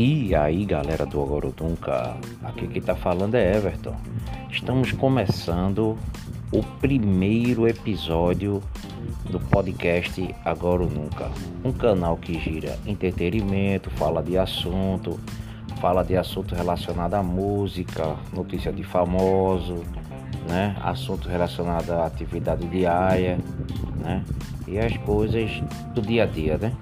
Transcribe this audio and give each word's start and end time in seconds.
E 0.00 0.32
aí, 0.32 0.64
galera 0.64 1.04
do 1.04 1.20
Agora 1.20 1.50
Nunca, 1.60 2.16
aqui 2.44 2.68
quem 2.68 2.80
tá 2.80 2.94
falando 2.94 3.34
é 3.34 3.56
Everton. 3.56 3.96
Estamos 4.48 4.92
começando 4.92 5.98
o 6.52 6.62
primeiro 6.62 7.66
episódio 7.66 8.62
do 9.28 9.40
podcast 9.40 10.32
Agora 10.44 10.84
ou 10.84 10.88
Nunca, 10.88 11.28
um 11.64 11.72
canal 11.72 12.16
que 12.16 12.38
gira 12.38 12.78
entretenimento, 12.86 13.90
fala 13.90 14.22
de 14.22 14.38
assunto, 14.38 15.18
fala 15.80 16.04
de 16.04 16.16
assunto 16.16 16.54
relacionado 16.54 17.14
à 17.14 17.22
música, 17.24 18.14
notícia 18.32 18.72
de 18.72 18.84
famoso, 18.84 19.82
né? 20.48 20.76
Assunto 20.80 21.28
relacionado 21.28 21.90
à 21.90 22.06
atividade 22.06 22.68
diária, 22.68 23.36
né? 23.96 24.24
E 24.68 24.78
as 24.78 24.96
coisas 24.98 25.50
do 25.92 26.00
dia 26.00 26.22
a 26.22 26.26
dia, 26.26 26.56
né? 26.56 26.72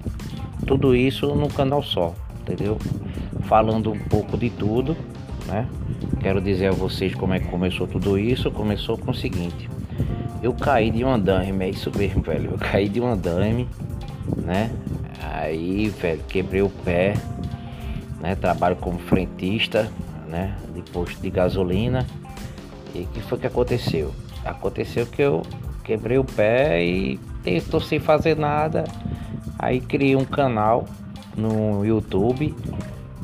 Tudo 0.66 0.94
isso 0.94 1.34
no 1.34 1.48
canal 1.48 1.82
só, 1.82 2.14
entendeu? 2.46 2.78
Falando 3.42 3.92
um 3.92 3.98
pouco 3.98 4.38
de 4.38 4.50
tudo, 4.50 4.96
né? 5.46 5.68
Quero 6.20 6.40
dizer 6.40 6.68
a 6.68 6.72
vocês 6.72 7.14
como 7.14 7.34
é 7.34 7.40
que 7.40 7.48
começou 7.48 7.86
tudo 7.86 8.18
isso. 8.18 8.50
Começou 8.50 8.96
com 8.96 9.10
o 9.10 9.14
seguinte: 9.14 9.68
eu 10.42 10.52
caí 10.52 10.90
de 10.90 11.04
um 11.04 11.12
andame, 11.12 11.64
é 11.64 11.68
isso 11.68 11.90
mesmo, 11.96 12.22
velho. 12.22 12.52
Eu 12.52 12.58
caí 12.58 12.88
de 12.88 13.00
um 13.00 13.06
andame, 13.06 13.68
né? 14.36 14.70
Aí, 15.22 15.88
velho, 15.88 16.22
quebrei 16.28 16.62
o 16.62 16.68
pé, 16.68 17.14
né? 18.20 18.34
Trabalho 18.36 18.76
como 18.76 18.98
frentista, 18.98 19.90
né? 20.28 20.56
De 20.74 20.82
posto 20.90 21.20
de 21.20 21.30
gasolina. 21.30 22.06
E 22.94 23.00
o 23.00 23.06
que 23.08 23.20
foi 23.20 23.38
que 23.38 23.46
aconteceu? 23.46 24.12
Aconteceu 24.44 25.06
que 25.06 25.22
eu 25.22 25.42
quebrei 25.84 26.18
o 26.18 26.24
pé 26.24 26.82
e 26.84 27.20
estou 27.44 27.80
sem 27.80 27.98
fazer 27.98 28.36
nada. 28.36 28.84
Aí 29.58 29.80
criei 29.80 30.16
um 30.16 30.24
canal 30.24 30.86
no 31.36 31.84
YouTube. 31.84 32.54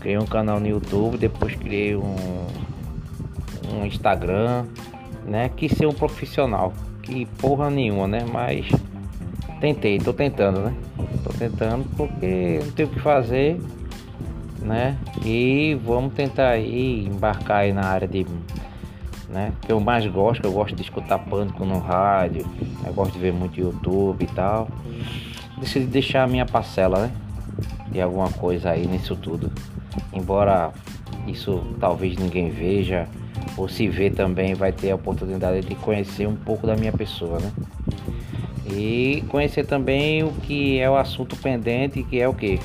Criei 0.00 0.18
um 0.18 0.26
canal 0.26 0.58
no 0.58 0.66
YouTube, 0.66 1.16
depois 1.16 1.54
criei 1.54 1.96
um, 1.96 2.16
um 3.72 3.86
Instagram, 3.86 4.66
né? 5.24 5.48
Quis 5.56 5.72
ser 5.72 5.86
um 5.86 5.92
profissional. 5.92 6.72
Que 7.02 7.26
porra 7.40 7.70
nenhuma, 7.70 8.06
né? 8.06 8.24
Mas 8.30 8.66
tentei, 9.60 9.98
tô 9.98 10.12
tentando, 10.12 10.60
né? 10.60 10.74
Tô 11.24 11.32
tentando 11.32 11.84
porque 11.96 12.60
não 12.64 12.72
tenho 12.72 12.88
o 12.88 12.92
que 12.92 13.00
fazer, 13.00 13.60
né? 14.60 14.96
E 15.24 15.78
vamos 15.84 16.14
tentar 16.14 16.48
aí 16.50 17.06
embarcar 17.06 17.58
aí 17.58 17.72
na 17.72 17.84
área 17.84 18.08
de 18.08 18.26
né? 19.32 19.52
Que 19.62 19.72
eu 19.72 19.80
mais 19.80 20.06
gosto, 20.06 20.44
eu 20.44 20.52
gosto 20.52 20.76
de 20.76 20.82
escutar 20.82 21.18
pânico 21.18 21.64
no 21.64 21.78
rádio, 21.78 22.46
eu 22.84 22.92
gosto 22.92 23.14
de 23.14 23.18
ver 23.18 23.32
muito 23.32 23.58
YouTube 23.58 24.22
e 24.22 24.26
tal. 24.26 24.68
Decidi 25.58 25.86
deixar 25.86 26.24
a 26.24 26.26
minha 26.26 26.44
parcela, 26.44 27.06
né? 27.06 27.12
De 27.92 28.00
alguma 28.00 28.30
coisa 28.30 28.70
aí 28.70 28.86
nisso 28.86 29.14
tudo. 29.14 29.52
Embora 30.12 30.72
isso 31.26 31.62
talvez 31.78 32.16
ninguém 32.16 32.50
veja, 32.50 33.06
ou 33.56 33.68
se 33.68 33.88
vê 33.88 34.10
também 34.10 34.54
vai 34.54 34.72
ter 34.72 34.90
a 34.90 34.94
oportunidade 34.94 35.60
de 35.66 35.74
conhecer 35.74 36.26
um 36.26 36.36
pouco 36.36 36.66
da 36.66 36.74
minha 36.74 36.92
pessoa, 36.92 37.38
né? 37.38 37.52
E 38.66 39.22
conhecer 39.28 39.66
também 39.66 40.24
o 40.24 40.32
que 40.32 40.78
é 40.78 40.88
o 40.88 40.96
assunto 40.96 41.36
pendente, 41.36 42.02
que 42.02 42.20
é 42.20 42.28
o 42.28 42.34
que? 42.34 42.58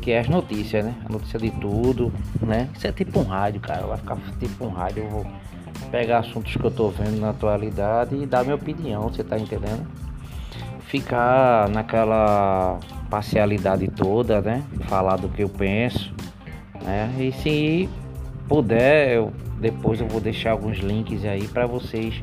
Que 0.00 0.12
é 0.12 0.20
as 0.20 0.28
notícias, 0.28 0.84
né? 0.84 0.94
A 1.04 1.12
notícia 1.12 1.38
de 1.38 1.50
tudo, 1.50 2.12
né? 2.40 2.68
Isso 2.76 2.86
é 2.86 2.92
tipo 2.92 3.18
um 3.18 3.24
rádio, 3.24 3.60
cara. 3.60 3.86
Vai 3.86 3.98
ficar 3.98 4.16
tipo 4.38 4.64
um 4.64 4.68
rádio. 4.68 5.02
Eu 5.02 5.10
vou 5.10 5.26
pegar 5.90 6.18
assuntos 6.18 6.54
que 6.54 6.64
eu 6.64 6.70
tô 6.70 6.88
vendo 6.90 7.20
na 7.20 7.30
atualidade 7.30 8.14
e 8.14 8.26
dar 8.26 8.44
minha 8.44 8.54
opinião, 8.54 9.08
você 9.08 9.24
tá 9.24 9.38
entendendo? 9.38 9.86
Ficar 10.86 11.68
naquela 11.70 12.78
parcialidade 13.14 13.86
toda, 13.86 14.40
né? 14.40 14.64
Falar 14.88 15.14
do 15.14 15.28
que 15.28 15.44
eu 15.44 15.48
penso, 15.48 16.12
né? 16.82 17.14
E 17.20 17.30
se 17.30 17.88
puder, 18.48 19.14
eu, 19.14 19.32
depois 19.60 20.00
eu 20.00 20.08
vou 20.08 20.20
deixar 20.20 20.50
alguns 20.50 20.78
links 20.78 21.24
aí 21.24 21.46
para 21.46 21.64
vocês 21.64 22.20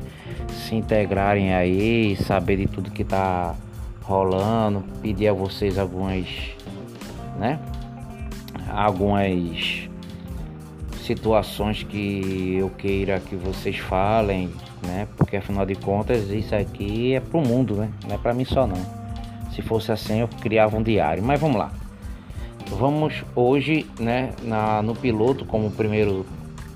se 0.50 0.74
integrarem 0.74 1.54
aí, 1.54 2.14
saber 2.16 2.58
de 2.58 2.66
tudo 2.66 2.90
que 2.90 3.04
tá 3.04 3.54
rolando, 4.02 4.84
pedir 5.00 5.28
a 5.28 5.32
vocês 5.32 5.78
algumas, 5.78 6.26
né? 7.38 7.58
Algumas 8.68 9.88
situações 11.06 11.82
que 11.84 12.56
eu 12.58 12.68
queira 12.68 13.18
que 13.18 13.34
vocês 13.34 13.78
falem, 13.78 14.50
né? 14.86 15.08
Porque 15.16 15.38
afinal 15.38 15.64
de 15.64 15.74
contas 15.74 16.28
isso 16.28 16.54
aqui 16.54 17.14
é 17.14 17.20
pro 17.20 17.40
mundo, 17.40 17.76
né? 17.76 17.88
Não 18.06 18.14
é 18.14 18.18
para 18.18 18.34
mim 18.34 18.44
só 18.44 18.66
não. 18.66 19.01
Se 19.54 19.62
fosse 19.62 19.92
assim 19.92 20.20
eu 20.20 20.28
criava 20.28 20.76
um 20.76 20.82
diário, 20.82 21.22
mas 21.22 21.40
vamos 21.40 21.56
lá. 21.56 21.70
Vamos 22.70 23.22
hoje, 23.36 23.86
né, 23.98 24.30
na, 24.42 24.82
no 24.82 24.94
piloto 24.94 25.44
como 25.44 25.70
primeiro, 25.70 26.24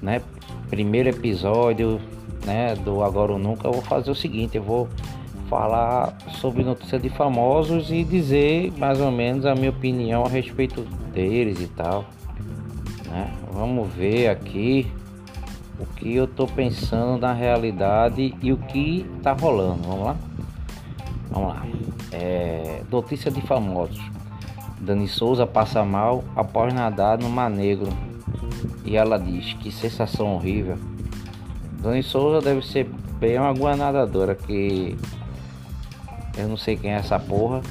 né, 0.02 0.20
primeiro 0.68 1.08
episódio, 1.08 2.00
né, 2.44 2.74
do 2.74 3.02
Agora 3.02 3.32
ou 3.32 3.38
Nunca, 3.38 3.66
eu 3.66 3.72
vou 3.72 3.82
fazer 3.82 4.10
o 4.10 4.14
seguinte, 4.14 4.56
eu 4.56 4.62
vou 4.62 4.88
falar 5.48 6.16
sobre 6.40 6.62
notícia 6.64 6.98
de 6.98 7.08
famosos 7.08 7.90
e 7.90 8.04
dizer 8.04 8.72
mais 8.76 9.00
ou 9.00 9.10
menos 9.10 9.46
a 9.46 9.54
minha 9.54 9.70
opinião 9.70 10.24
a 10.24 10.28
respeito 10.28 10.82
deles 11.12 11.60
e 11.60 11.68
tal. 11.68 12.04
Né? 13.08 13.32
Vamos 13.52 13.92
ver 13.94 14.28
aqui 14.28 14.90
o 15.78 15.86
que 15.86 16.16
eu 16.16 16.24
estou 16.24 16.46
pensando 16.46 17.20
na 17.20 17.32
realidade 17.32 18.34
e 18.42 18.52
o 18.52 18.56
que 18.56 19.06
está 19.16 19.32
rolando. 19.32 19.82
Vamos 19.82 20.06
lá? 20.06 20.16
Vamos 21.30 21.48
lá. 21.48 21.66
É, 22.12 22.82
notícia 22.90 23.30
de 23.30 23.40
famosos. 23.40 24.00
Dani 24.80 25.08
Souza 25.08 25.46
passa 25.46 25.84
mal 25.84 26.22
após 26.34 26.72
nadar 26.72 27.18
no 27.18 27.28
Mar 27.28 27.50
Negro. 27.50 27.88
E 28.84 28.96
ela 28.96 29.18
diz 29.18 29.54
que 29.54 29.72
sensação 29.72 30.34
horrível. 30.34 30.78
Dani 31.80 32.02
Souza 32.02 32.40
deve 32.40 32.66
ser 32.66 32.88
bem 33.18 33.38
uma 33.38 33.52
boa 33.52 33.74
nadadora 33.74 34.34
que 34.34 34.96
eu 36.36 36.48
não 36.48 36.56
sei 36.56 36.76
quem 36.76 36.92
é 36.92 36.96
essa 36.96 37.18
porra, 37.18 37.62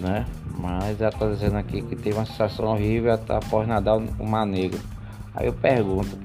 né? 0.00 0.24
Mas 0.58 1.00
ela 1.00 1.10
tá 1.10 1.28
dizendo 1.28 1.56
aqui 1.56 1.82
que 1.82 1.96
teve 1.96 2.16
uma 2.16 2.24
sensação 2.24 2.66
horrível 2.66 3.12
após 3.28 3.66
nadar 3.66 3.96
o 3.96 4.26
mar 4.26 4.46
negro. 4.46 4.80
Aí 5.34 5.46
eu 5.46 5.52
pergunto, 5.52 6.16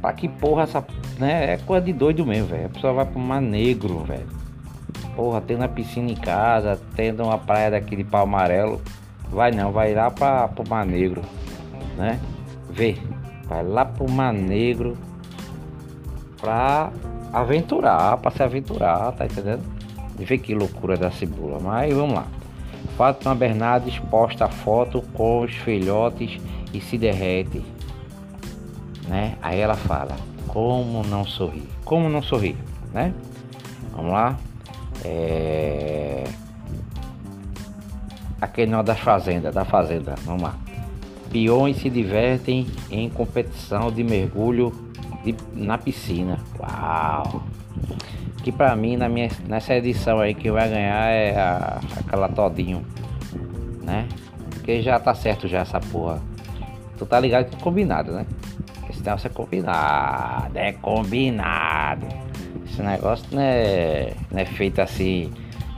pra 0.00 0.12
que 0.12 0.28
porra 0.28 0.64
essa. 0.64 0.84
Né? 1.18 1.54
É 1.54 1.56
coisa 1.58 1.84
de 1.84 1.92
doido 1.92 2.24
mesmo, 2.24 2.48
velho. 2.48 2.66
A 2.66 2.68
pessoa 2.68 2.92
vai 2.92 3.06
pro 3.06 3.18
mar 3.18 3.40
negro, 3.40 4.04
velho. 4.04 4.26
Porra, 5.14 5.40
tendo 5.40 5.62
a 5.62 5.68
piscina 5.68 6.10
em 6.10 6.16
casa, 6.16 6.80
tendo 6.96 7.22
uma 7.22 7.38
praia 7.38 7.70
daqui 7.70 7.96
de 7.96 8.04
pau 8.04 8.22
amarelo. 8.22 8.80
Vai 9.30 9.50
não, 9.50 9.72
vai 9.72 9.94
lá 9.94 10.10
pra, 10.10 10.48
pro 10.48 10.68
mar 10.68 10.84
negro, 10.84 11.22
né? 11.96 12.20
Vê, 12.70 12.96
vai 13.46 13.64
lá 13.64 13.84
pro 13.84 14.10
mar 14.10 14.32
negro 14.32 14.96
pra 16.40 16.90
aventurar, 17.32 18.16
pra 18.18 18.30
se 18.30 18.42
aventurar, 18.42 19.12
tá 19.12 19.24
entendendo? 19.24 19.62
E 20.18 20.24
vê 20.24 20.36
que 20.36 20.54
loucura 20.54 20.96
da 20.96 21.10
cebola. 21.10 21.58
Mas 21.60 21.94
vamos 21.94 22.14
lá. 22.14 22.26
Fátima 22.96 23.34
Bernardes 23.34 23.98
posta 24.10 24.48
foto 24.48 25.02
com 25.14 25.40
os 25.40 25.54
filhotes 25.54 26.40
e 26.74 26.80
se 26.80 26.98
derrete, 26.98 27.64
né? 29.08 29.36
Aí 29.40 29.60
ela 29.60 29.74
fala: 29.74 30.16
Como 30.46 31.02
não 31.04 31.24
sorrir? 31.24 31.68
Como 31.84 32.08
não 32.08 32.22
sorrir, 32.22 32.56
né? 32.92 33.14
Vamos 33.94 34.12
lá. 34.12 34.36
É... 35.04 36.24
Aquele 38.40 38.70
nó 38.70 38.82
das 38.82 38.98
fazendas, 38.98 39.54
da 39.54 39.64
fazenda, 39.64 40.14
vamos 40.24 40.42
lá. 40.42 40.54
Peões 41.30 41.78
se 41.78 41.88
divertem 41.88 42.66
em 42.90 43.08
competição 43.08 43.90
de 43.90 44.02
mergulho 44.02 44.72
de, 45.24 45.34
na 45.54 45.78
piscina. 45.78 46.38
Uau! 46.58 47.42
Que 48.42 48.50
pra 48.50 48.74
mim, 48.74 48.96
na 48.96 49.08
minha, 49.08 49.30
nessa 49.46 49.74
edição 49.74 50.18
aí, 50.18 50.34
que 50.34 50.50
vai 50.50 50.68
ganhar 50.68 51.10
é 51.10 51.36
a, 51.36 51.80
aquela 52.00 52.28
todinho, 52.28 52.84
né? 53.82 54.08
Porque 54.50 54.82
já 54.82 54.98
tá 54.98 55.14
certo 55.14 55.46
já 55.46 55.60
essa 55.60 55.80
porra. 55.80 56.20
Tu 56.98 57.06
tá 57.06 57.18
ligado 57.20 57.48
que 57.48 57.56
é 57.56 57.60
combinado, 57.60 58.12
né? 58.12 58.26
Esse 58.90 59.02
negócio 59.02 59.28
é 59.28 59.30
combinado, 59.30 60.58
é 60.58 60.72
combinado. 60.72 62.06
Esse 62.72 62.82
negócio 62.82 63.26
não 63.30 63.42
é, 63.42 64.14
não 64.30 64.40
é 64.40 64.46
feito 64.46 64.80
assim 64.80 65.30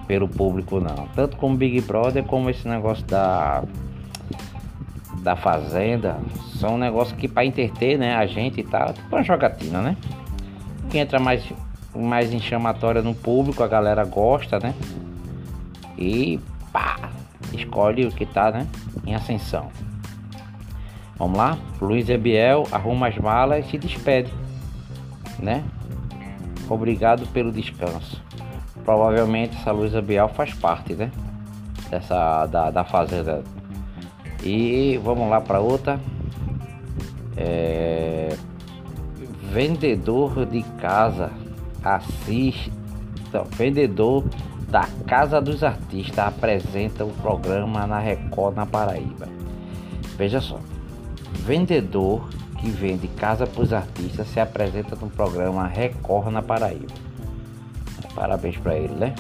pelo 0.06 0.28
público 0.28 0.78
não. 0.78 1.08
Tanto 1.08 1.36
como 1.36 1.56
Big 1.56 1.80
Brother 1.80 2.22
como 2.22 2.48
esse 2.48 2.68
negócio 2.68 3.04
da 3.06 3.64
da 5.20 5.34
fazenda 5.34 6.18
são 6.60 6.74
um 6.74 6.78
negócio 6.78 7.16
que 7.16 7.26
para 7.26 7.46
entreter, 7.46 7.98
né, 7.98 8.14
a 8.14 8.26
gente 8.26 8.60
e 8.60 8.62
tal, 8.62 8.92
tipo 8.92 9.08
uma 9.08 9.24
jogatina, 9.24 9.80
né? 9.80 9.96
Que 10.88 10.98
entra 10.98 11.18
mais 11.18 11.42
mais 11.92 12.32
enchamatória 12.32 13.02
no 13.02 13.14
público, 13.14 13.62
a 13.64 13.68
galera 13.68 14.04
gosta, 14.04 14.60
né? 14.60 14.72
E 15.98 16.38
pá, 16.72 17.10
escolhe 17.52 18.06
o 18.06 18.12
que 18.12 18.24
tá, 18.24 18.52
né? 18.52 18.68
Em 19.04 19.16
ascensão. 19.16 19.68
Vamos 21.16 21.38
lá? 21.38 21.58
Luiz 21.80 22.08
Ebiel 22.08 22.68
arruma 22.70 23.08
as 23.08 23.16
malas 23.18 23.66
e 23.66 23.70
se 23.70 23.78
despede, 23.78 24.32
né? 25.40 25.64
Obrigado 26.68 27.26
pelo 27.28 27.52
descanso. 27.52 28.22
Provavelmente 28.84 29.56
essa 29.56 29.72
Luiz 29.72 29.94
Ebiel 29.94 30.28
faz 30.28 30.52
parte, 30.54 30.94
né? 30.94 31.10
Dessa 31.90 32.46
da, 32.46 32.70
da 32.70 32.84
fazenda 32.84 33.42
E 34.42 34.98
vamos 35.02 35.28
lá 35.28 35.40
para 35.40 35.60
outra. 35.60 36.00
É... 37.36 38.36
Vendedor 39.52 40.46
de 40.46 40.62
casa 40.80 41.30
assiste. 41.82 42.72
Vendedor 43.56 44.24
da 44.68 44.88
Casa 45.06 45.40
dos 45.40 45.62
Artistas 45.62 46.18
apresenta 46.18 47.04
o 47.04 47.10
programa 47.10 47.86
na 47.86 47.98
Record 47.98 48.56
na 48.56 48.66
Paraíba. 48.66 49.28
Veja 50.16 50.40
só. 50.40 50.58
Vendedor 51.44 52.28
que 52.64 52.70
vende 52.70 53.06
casa 53.08 53.46
para 53.46 53.62
os 53.62 53.74
artistas 53.74 54.26
se 54.28 54.40
apresenta 54.40 54.96
no 54.96 55.10
programa 55.10 55.66
Record 55.66 56.32
na 56.32 56.40
Paraíba. 56.40 56.94
Parabéns 58.14 58.56
para 58.56 58.74
ele, 58.74 58.94
né? 58.94 59.14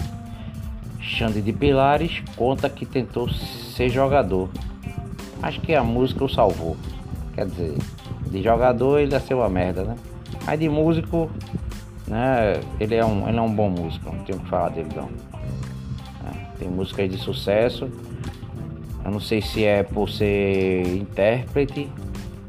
Xande 0.98 1.42
de 1.42 1.52
Pilares 1.52 2.22
conta 2.36 2.70
que 2.70 2.86
tentou 2.86 3.28
ser 3.28 3.90
jogador, 3.90 4.48
mas 5.42 5.58
que 5.58 5.74
a 5.74 5.84
música 5.84 6.24
o 6.24 6.28
salvou. 6.28 6.74
Quer 7.34 7.46
dizer, 7.46 7.76
de 8.30 8.42
jogador 8.42 8.98
ele 8.98 9.12
ia 9.12 9.20
ser 9.20 9.34
uma 9.34 9.50
merda, 9.50 9.84
né? 9.84 9.96
Mas 10.46 10.58
de 10.58 10.68
músico, 10.70 11.30
né? 12.08 12.58
Ele 12.80 12.94
é 12.94 13.04
um, 13.04 13.28
ele 13.28 13.36
é 13.36 13.42
um 13.42 13.54
bom 13.54 13.68
músico, 13.68 14.10
não 14.10 14.24
tenho 14.24 14.38
o 14.38 14.42
que 14.42 14.48
falar 14.48 14.70
dele 14.70 14.88
não. 14.96 15.10
É, 16.30 16.46
tem 16.58 16.68
músicas 16.70 17.10
de 17.10 17.18
sucesso. 17.18 17.90
Eu 19.04 19.10
não 19.10 19.20
sei 19.20 19.42
se 19.42 19.64
é 19.64 19.82
por 19.82 20.08
ser 20.08 20.96
intérprete 20.96 21.90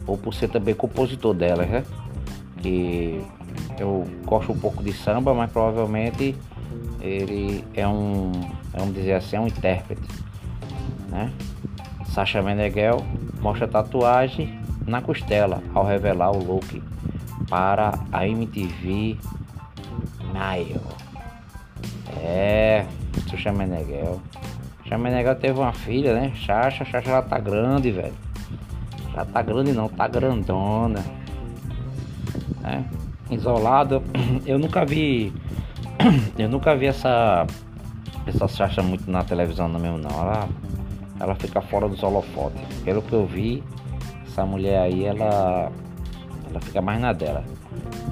ou 0.07 0.17
por 0.17 0.33
ser 0.33 0.49
também 0.49 0.75
compositor 0.75 1.33
delas, 1.33 1.67
né? 1.69 1.83
Que 2.61 3.21
eu 3.79 4.07
gosto 4.25 4.51
um 4.51 4.57
pouco 4.57 4.83
de 4.83 4.93
samba, 4.93 5.33
mas 5.33 5.51
provavelmente 5.51 6.35
ele 7.01 7.63
é 7.73 7.87
um, 7.87 8.31
vamos 8.73 8.93
dizer 8.93 9.13
assim, 9.13 9.35
é 9.35 9.39
um 9.39 9.47
intérprete, 9.47 10.07
né? 11.09 11.31
Sasha 12.07 12.41
Meneghel 12.41 13.03
mostra 13.41 13.67
tatuagem 13.67 14.57
na 14.87 15.01
costela 15.01 15.61
ao 15.73 15.85
revelar 15.85 16.31
o 16.31 16.43
look 16.43 16.81
para 17.49 17.99
a 18.11 18.27
MTV 18.27 19.17
Maio. 20.33 20.81
É, 22.21 22.85
Sasha 23.29 23.51
Meneghel. 23.51 24.21
Sasha 24.83 24.97
Meneghel 24.97 25.35
teve 25.35 25.59
uma 25.59 25.73
filha, 25.73 26.13
né? 26.13 26.33
Sasha, 26.45 26.85
Sasha 26.85 27.09
já 27.09 27.21
tá 27.21 27.37
grande, 27.37 27.91
velho. 27.91 28.24
Já 29.15 29.25
tá 29.25 29.41
grande 29.41 29.71
não, 29.71 29.87
tá 29.87 30.07
grandona. 30.07 31.03
Né? 32.61 32.85
Isolada. 33.31 34.01
Eu 34.45 34.59
nunca 34.59 34.85
vi 34.85 35.31
eu 36.37 36.49
nunca 36.49 36.75
vi 36.75 36.87
essa 36.87 37.45
essa 38.25 38.47
Sasha 38.47 38.81
muito 38.81 39.09
na 39.09 39.23
televisão 39.23 39.67
não 39.67 39.79
mesmo 39.79 39.97
não. 39.97 40.09
Ela, 40.09 40.49
ela 41.19 41.35
fica 41.35 41.61
fora 41.61 41.87
dos 41.87 42.01
holofotes. 42.01 42.61
Pelo 42.83 43.01
que 43.01 43.13
eu 43.13 43.25
vi, 43.25 43.63
essa 44.25 44.45
mulher 44.45 44.79
aí, 44.79 45.05
ela, 45.05 45.71
ela 46.49 46.61
fica 46.61 46.81
mais 46.81 46.99
na 46.99 47.13
dela. 47.13 47.43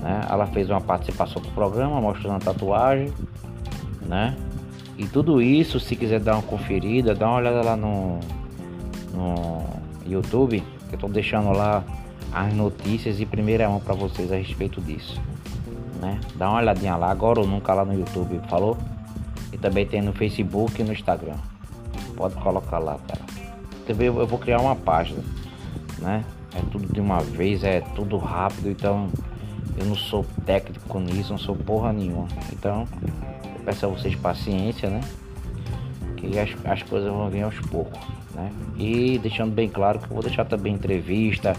Né? 0.01 0.21
Ela 0.29 0.45
fez 0.47 0.69
uma 0.69 0.81
participação 0.81 1.41
do 1.41 1.49
programa 1.49 1.99
mostrando 1.99 2.35
a 2.35 2.39
tatuagem, 2.39 3.11
né? 4.05 4.35
E 4.97 5.07
tudo 5.07 5.41
isso, 5.41 5.79
se 5.79 5.95
quiser 5.95 6.19
dar 6.19 6.35
uma 6.35 6.43
conferida, 6.43 7.15
dá 7.15 7.27
uma 7.27 7.37
olhada 7.37 7.63
lá 7.63 7.75
no, 7.75 8.19
no 9.11 9.65
YouTube, 10.05 10.63
eu 10.95 10.99
tô 10.99 11.07
deixando 11.07 11.51
lá 11.51 11.83
as 12.31 12.53
notícias 12.53 13.17
de 13.17 13.25
primeira 13.25 13.67
mão 13.69 13.79
para 13.79 13.93
vocês 13.93 14.31
a 14.31 14.35
respeito 14.35 14.81
disso 14.81 15.21
né? 16.03 16.19
Dá 16.35 16.49
uma 16.49 16.59
olhadinha 16.59 16.95
lá, 16.95 17.09
agora 17.09 17.39
ou 17.39 17.47
nunca 17.47 17.73
lá 17.73 17.85
no 17.85 17.97
YouTube, 17.97 18.39
falou? 18.49 18.77
E 19.51 19.57
também 19.57 19.85
tem 19.85 20.01
no 20.01 20.11
Facebook 20.11 20.81
e 20.81 20.83
no 20.83 20.91
Instagram. 20.91 21.37
Pode 22.15 22.35
colocar 22.35 22.79
lá, 22.79 22.99
cara. 23.07 23.21
Também 23.87 24.07
eu 24.07 24.27
vou 24.27 24.37
criar 24.37 24.59
uma 24.59 24.75
página, 24.75 25.23
né? 25.99 26.23
É 26.53 26.61
tudo 26.71 26.93
de 26.93 26.99
uma 26.99 27.19
vez, 27.19 27.63
é 27.63 27.81
tudo 27.95 28.17
rápido, 28.17 28.69
então 28.69 29.09
eu 29.77 29.85
não 29.85 29.95
sou 29.95 30.25
técnico 30.45 30.99
nisso, 30.99 31.31
não 31.31 31.39
sou 31.39 31.55
porra 31.55 31.91
nenhuma. 31.91 32.27
Então, 32.51 32.87
eu 33.01 33.63
peço 33.65 33.85
a 33.85 33.89
vocês 33.89 34.13
paciência, 34.15 34.89
né? 34.89 35.01
Que 36.17 36.37
as, 36.37 36.49
as 36.65 36.83
coisas 36.83 37.09
vão 37.09 37.29
vir 37.29 37.43
aos 37.43 37.59
poucos, 37.59 37.99
né? 38.33 38.51
E 38.77 39.17
deixando 39.19 39.51
bem 39.51 39.69
claro 39.69 39.99
que 39.99 40.05
eu 40.05 40.13
vou 40.13 40.23
deixar 40.23 40.45
também 40.45 40.73
entrevista, 40.73 41.53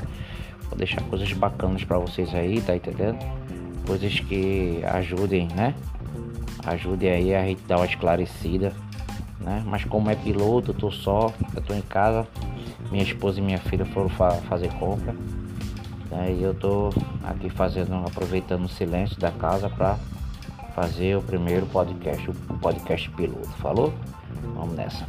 vou 0.69 0.79
deixar 0.79 1.03
coisas 1.03 1.32
bacanas 1.32 1.85
para 1.85 1.99
vocês 1.99 2.35
aí, 2.35 2.61
tá 2.61 2.75
entendendo? 2.75 3.19
coisas 3.87 4.19
que 4.21 4.81
ajudem, 4.85 5.49
né? 5.55 5.75
Ajudem 6.65 7.11
aí 7.11 7.35
a 7.35 7.44
gente 7.44 7.62
dar 7.67 7.76
uma 7.76 7.87
esclarecida, 7.87 8.73
né? 9.41 9.62
Mas 9.67 9.85
como 9.85 10.11
é 10.11 10.15
piloto, 10.15 10.71
eu 10.71 10.75
tô 10.75 10.91
só, 10.91 11.32
eu 11.55 11.62
tô 11.62 11.75
em 11.75 11.82
casa, 11.82 12.26
minha 12.91 13.05
esposa 13.05 13.38
e 13.38 13.43
minha 13.43 13.59
filha 13.59 13.85
foram 13.85 14.09
fa 14.09 14.31
fazer 14.49 14.73
compra. 14.75 15.15
Né? 16.11 16.37
E 16.38 16.43
eu 16.43 16.55
tô 16.55 16.91
aqui 17.23 17.50
fazendo, 17.50 17.94
aproveitando 18.06 18.65
o 18.65 18.69
silêncio 18.69 19.19
da 19.19 19.31
casa 19.31 19.69
para 19.69 19.99
fazer 20.75 21.17
o 21.17 21.23
primeiro 21.23 21.67
podcast, 21.67 22.31
o 22.31 22.35
podcast 22.59 23.11
piloto. 23.11 23.49
Falou? 23.59 23.93
Vamos 24.55 24.75
nessa. 24.75 25.06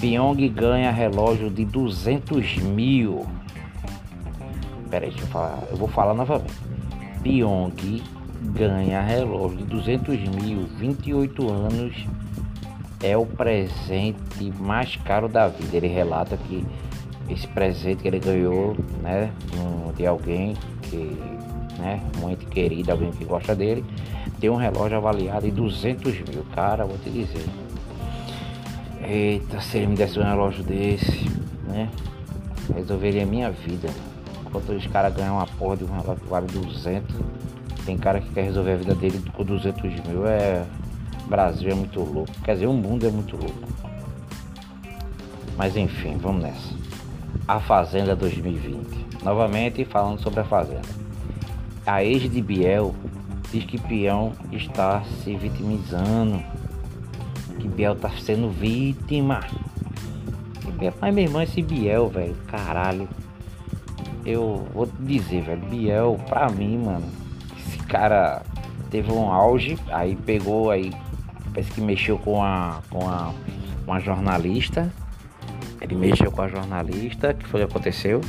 Pyong 0.00 0.48
ganha 0.48 0.90
relógio 0.90 1.50
de 1.50 1.64
200 1.64 2.58
mil. 2.58 3.26
Peraí, 4.90 5.10
deixa 5.10 5.24
eu 5.24 5.28
falar. 5.28 5.62
Eu 5.70 5.76
vou 5.76 5.88
falar 5.88 6.14
novamente. 6.14 6.52
Pyong 7.22 8.02
ganha 8.52 9.00
relógio 9.00 9.58
de 9.58 9.64
200 9.64 10.18
mil, 10.42 10.66
28 10.78 11.50
anos, 11.50 12.06
é 13.02 13.16
o 13.16 13.26
presente 13.26 14.52
mais 14.58 14.96
caro 14.96 15.28
da 15.28 15.48
vida. 15.48 15.76
Ele 15.76 15.88
relata 15.88 16.36
que 16.36 16.64
esse 17.28 17.46
presente 17.48 18.02
que 18.02 18.08
ele 18.08 18.20
ganhou, 18.20 18.76
né, 19.02 19.30
de 19.96 20.06
alguém 20.06 20.54
que, 20.82 21.16
né, 21.78 22.00
muito 22.18 22.46
querido, 22.46 22.92
alguém 22.92 23.10
que 23.10 23.24
gosta 23.24 23.54
dele, 23.54 23.84
tem 24.38 24.50
um 24.50 24.56
relógio 24.56 24.98
avaliado 24.98 25.46
em 25.46 25.50
200 25.50 26.12
mil. 26.20 26.44
Cara, 26.54 26.84
vou 26.84 26.98
te 26.98 27.10
dizer. 27.10 27.44
Eita, 29.08 29.60
se 29.60 29.76
ele 29.76 29.86
me 29.86 29.94
desse 29.94 30.18
um 30.18 30.24
relógio 30.24 30.64
desse, 30.64 31.30
né, 31.68 31.88
resolveria 32.74 33.22
a 33.22 33.26
minha 33.26 33.50
vida. 33.50 33.88
Enquanto 34.44 34.70
os 34.70 34.86
caras 34.88 35.14
ganham 35.14 35.36
uma 35.36 35.46
porra 35.46 35.76
de 35.76 35.84
um 35.84 35.92
relógio 35.92 36.24
que 36.24 36.28
vale 36.28 36.46
200, 36.48 37.14
tem 37.84 37.96
cara 37.96 38.20
que 38.20 38.28
quer 38.30 38.42
resolver 38.42 38.72
a 38.72 38.76
vida 38.76 38.94
dele 38.96 39.22
com 39.32 39.44
200 39.44 39.82
mil. 40.06 40.26
É. 40.26 40.64
Brasil 41.28 41.70
é 41.70 41.74
muito 41.74 42.00
louco. 42.00 42.32
Quer 42.44 42.54
dizer, 42.54 42.66
o 42.66 42.72
mundo 42.72 43.06
é 43.06 43.10
muito 43.10 43.36
louco. 43.36 43.68
Mas 45.56 45.76
enfim, 45.76 46.16
vamos 46.18 46.42
nessa. 46.42 46.74
A 47.46 47.60
Fazenda 47.60 48.14
2020. 48.14 49.24
Novamente 49.24 49.84
falando 49.84 50.20
sobre 50.20 50.40
a 50.40 50.44
Fazenda. 50.44 50.88
A 51.84 52.02
ex 52.04 52.30
de 52.30 52.42
Biel 52.42 52.94
diz 53.52 53.64
que 53.64 53.78
Peão 53.78 54.32
está 54.52 55.02
se 55.22 55.36
vitimizando. 55.36 56.42
Biel 57.76 57.92
está 57.92 58.10
sendo 58.10 58.50
vítima. 58.50 59.40
Mas 61.00 61.14
meu 61.14 61.24
irmão, 61.24 61.42
esse 61.42 61.62
Biel, 61.62 62.08
velho, 62.08 62.34
caralho 62.48 63.08
eu 64.26 64.66
vou 64.74 64.88
dizer, 64.98 65.42
velho, 65.42 65.64
Biel, 65.66 66.20
pra 66.28 66.50
mim, 66.50 66.78
mano, 66.78 67.06
esse 67.56 67.78
cara 67.78 68.42
teve 68.90 69.12
um 69.12 69.30
auge, 69.30 69.78
aí 69.88 70.16
pegou 70.16 70.70
aí, 70.70 70.92
parece 71.54 71.70
que 71.70 71.80
mexeu 71.80 72.18
com 72.18 72.42
a 72.42 72.82
com 72.90 73.08
a 73.08 73.32
uma 73.86 74.00
jornalista. 74.00 74.92
Ele 75.80 75.94
mexeu 75.94 76.32
com 76.32 76.42
a 76.42 76.48
jornalista, 76.48 77.32
que 77.32 77.46
foi 77.46 77.62
o 77.62 77.66
que 77.66 77.72
aconteceu. 77.72 78.20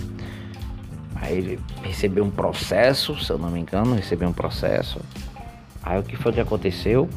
Aí 1.15 1.35
ele 1.35 1.59
recebeu 1.81 2.23
um 2.23 2.29
processo, 2.29 3.17
se 3.19 3.31
eu 3.31 3.39
não 3.39 3.49
me 3.49 3.59
engano, 3.59 3.95
recebeu 3.95 4.29
um 4.29 4.33
processo. 4.33 5.01
Aí 5.81 5.99
o 5.99 6.03
que 6.03 6.15
foi 6.15 6.31
que 6.31 6.39
aconteceu? 6.39 7.09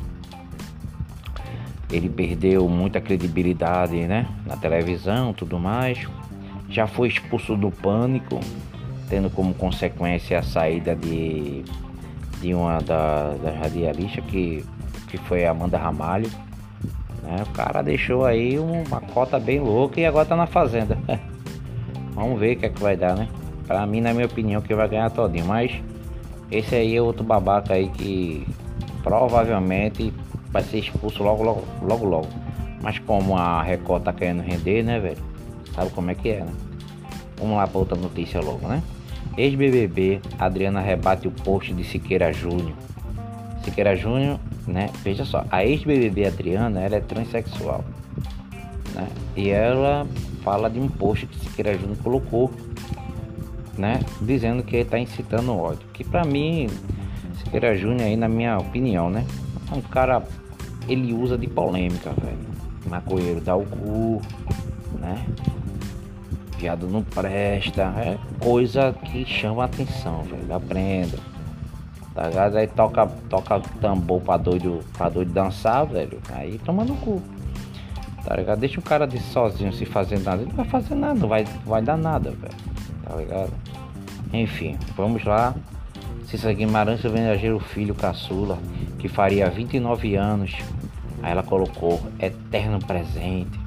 Ele 1.90 2.09
perdeu 2.09 2.68
muita 2.68 3.00
credibilidade, 3.00 3.97
né? 4.06 4.26
Na 4.47 4.56
televisão, 4.56 5.32
tudo 5.32 5.59
mais. 5.59 6.06
Já 6.68 6.87
foi 6.87 7.09
expulso 7.09 7.56
do 7.56 7.70
pânico, 7.70 8.38
tendo 9.09 9.28
como 9.28 9.52
consequência 9.52 10.38
a 10.38 10.42
saída 10.42 10.94
de, 10.94 11.64
de 12.40 12.54
uma 12.54 12.78
da, 12.78 13.35
das 13.42 13.56
radialistas 13.59 14.25
que, 14.26 14.64
que 15.09 15.18
foi 15.18 15.44
Amanda 15.44 15.76
Ramalho. 15.76 16.30
Né? 17.25 17.42
O 17.42 17.52
cara 17.52 17.82
deixou 17.82 18.25
aí 18.25 18.59
uma 18.59 19.00
cota 19.00 19.38
bem 19.40 19.59
louca 19.59 20.00
e 20.00 20.06
agora 20.06 20.26
tá 20.26 20.37
na 20.37 20.47
fazenda. 20.47 20.97
Vamos 22.14 22.38
ver 22.38 22.56
o 22.56 22.61
que 22.61 22.66
é 22.66 22.68
que 22.68 22.80
vai 22.80 22.97
dar, 22.97 23.16
né? 23.16 23.28
Pra 23.66 23.85
mim, 23.87 24.00
na 24.00 24.12
minha 24.12 24.26
opinião, 24.26 24.61
que 24.61 24.75
vai 24.75 24.88
ganhar 24.88 25.11
todinho. 25.11 25.47
Mas 25.47 25.73
esse 26.50 26.75
aí 26.75 26.97
é 26.97 27.02
outro 27.02 27.25
babaca 27.25 27.75
aí 27.75 27.88
que 27.88 28.47
provavelmente 29.02 30.12
vai 30.50 30.62
ser 30.62 30.78
expulso 30.78 31.23
logo, 31.23 31.42
logo, 31.42 31.64
logo, 31.83 32.04
logo. 32.04 32.28
Mas 32.83 32.99
como 32.99 33.37
a 33.37 33.62
Record 33.62 34.04
tá 34.04 34.12
querendo 34.12 34.42
render, 34.42 34.83
né, 34.83 34.99
velho? 34.99 35.19
Sabe 35.75 35.90
como 35.90 36.11
é 36.11 36.14
que 36.14 36.30
é, 36.30 36.40
né? 36.40 36.52
Vamos 37.38 37.57
lá 37.57 37.66
pra 37.66 37.78
outra 37.78 37.97
notícia 37.97 38.40
logo, 38.40 38.66
né? 38.66 38.83
Ex-BBB, 39.37 40.21
Adriana 40.38 40.80
rebate 40.80 41.28
o 41.28 41.30
post 41.30 41.73
de 41.73 41.85
Siqueira 41.85 42.33
Júnior. 42.33 42.75
Siqueira 43.64 43.95
Júnior, 43.97 44.38
né? 44.66 44.90
Veja 45.02 45.25
só, 45.25 45.45
a 45.50 45.64
ex-BBB 45.64 46.26
Adriana, 46.26 46.80
ela 46.80 46.97
é 46.97 47.00
transexual, 47.00 47.85
né? 48.95 49.07
E 49.37 49.50
ela 49.50 50.07
fala 50.42 50.69
de 50.69 50.80
um 50.80 50.88
post 50.88 51.26
que 51.26 51.38
Siqueira 51.38 51.76
Júnior 51.78 51.99
colocou, 51.99 52.50
né? 53.78 54.00
Dizendo 54.21 54.62
que 54.62 54.76
ele 54.76 54.88
tá 54.88 54.99
incitando 54.99 55.57
ódio. 55.57 55.87
Que 55.92 56.02
pra 56.02 56.25
mim, 56.25 56.69
Siqueira 57.38 57.76
Júnior 57.76 58.02
aí, 58.02 58.16
na 58.16 58.28
minha 58.28 58.59
opinião, 58.59 59.09
né? 59.09 59.25
É 59.71 59.75
um 59.75 59.80
cara, 59.80 60.23
ele 60.90 61.12
usa 61.12 61.38
de 61.38 61.47
polêmica, 61.47 62.11
velho. 62.20 62.38
Maconheiro 62.87 63.40
dá 63.40 63.54
o 63.54 63.64
cu, 63.64 64.20
né? 64.99 65.25
Viado 66.59 66.88
não 66.88 67.02
presta, 67.02 67.82
é 67.82 68.18
coisa 68.40 68.92
que 68.92 69.25
chama 69.25 69.64
atenção, 69.64 70.23
velho. 70.25 70.52
Aprenda. 70.52 71.18
Tá 72.14 72.28
ligado? 72.28 72.56
Aí 72.56 72.66
toca, 72.66 73.06
toca 73.28 73.61
tambor 73.80 74.20
pra 74.20 74.37
doido, 74.37 74.80
pra 74.92 75.09
doido 75.09 75.32
dançar, 75.32 75.87
velho. 75.87 76.18
Aí 76.32 76.59
toma 76.59 76.85
no 76.85 76.97
cu. 76.97 77.23
Tá 78.25 78.35
ligado? 78.37 78.59
Deixa 78.59 78.80
o 78.80 78.82
cara 78.82 79.06
de 79.06 79.20
sozinho 79.20 79.73
se 79.73 79.87
fazer 79.87 80.18
nada. 80.18 80.42
Ele 80.42 80.50
não 80.50 80.56
vai 80.56 80.66
fazer 80.66 80.94
nada, 80.97 81.14
não 81.14 81.28
vai, 81.28 81.44
vai 81.64 81.80
dar 81.80 81.97
nada, 81.97 82.30
velho. 82.30 82.54
Tá 83.04 83.14
ligado? 83.14 83.52
Enfim, 84.32 84.76
vamos 84.97 85.25
lá. 85.25 85.54
Cissa 86.31 86.53
Guimarães 86.53 87.05
homenageia 87.05 87.57
o 87.57 87.59
filho 87.59 87.93
caçula, 87.93 88.57
que 89.01 89.09
faria 89.09 89.51
29 89.51 90.15
anos. 90.15 90.55
Aí 91.21 91.33
ela 91.33 91.43
colocou 91.43 92.01
eterno 92.21 92.79
presente, 92.79 93.59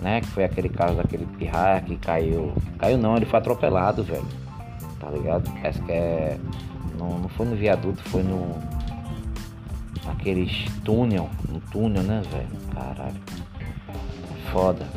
né? 0.00 0.20
Que 0.20 0.26
foi 0.26 0.42
aquele 0.42 0.68
caso 0.68 0.96
daquele 0.96 1.24
pirraia 1.38 1.80
que 1.80 1.96
caiu. 1.96 2.52
Caiu 2.76 2.98
não, 2.98 3.16
ele 3.16 3.24
foi 3.24 3.38
atropelado, 3.38 4.02
velho. 4.02 4.26
Tá 4.98 5.10
ligado? 5.10 5.48
Parece 5.52 5.80
que 5.80 5.92
é 5.92 6.40
no, 6.98 7.20
não 7.20 7.28
foi 7.28 7.46
no 7.46 7.54
viaduto, 7.54 8.02
foi 8.02 8.24
no. 8.24 8.58
Naqueles 10.04 10.64
túnel. 10.84 11.30
No 11.48 11.60
túnel, 11.70 12.02
né, 12.02 12.20
velho? 12.32 12.48
Caralho. 12.74 13.20
Foda. 14.50 14.88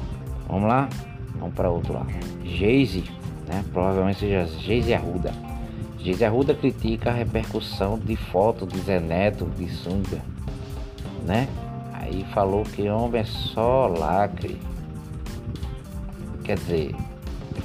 Vamos 0.47 0.67
lá? 0.67 0.89
Vamos 1.35 1.53
para 1.53 1.69
outro 1.69 1.93
lado. 1.93 2.09
Geise, 2.43 3.03
né? 3.47 3.63
Provavelmente 3.71 4.21
seja 4.21 4.47
Geise 4.47 4.95
Arruda. 4.95 5.44
Geise 6.05 6.23
Arruda 6.23 6.53
critica 6.53 7.09
a 7.09 7.13
repercussão 7.13 7.97
de 7.97 8.15
foto 8.15 8.67
de 8.67 8.77
Zé 8.77 8.99
Neto 8.99 9.49
de 9.57 9.67
sunga, 9.67 10.21
né? 11.25 11.47
Aí 11.93 12.23
falou 12.31 12.61
que 12.61 12.87
homem 12.87 13.21
é 13.21 13.23
só 13.25 13.87
lacre. 13.87 14.61
Quer 16.43 16.59
dizer, 16.59 16.95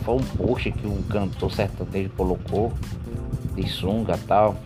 foi 0.06 0.14
um 0.14 0.22
post 0.38 0.72
que 0.72 0.86
um 0.86 1.02
cantor 1.02 1.52
sertanejo 1.52 2.08
colocou 2.16 2.72
de 3.54 3.68
sunga 3.68 4.18
tal. 4.26 4.56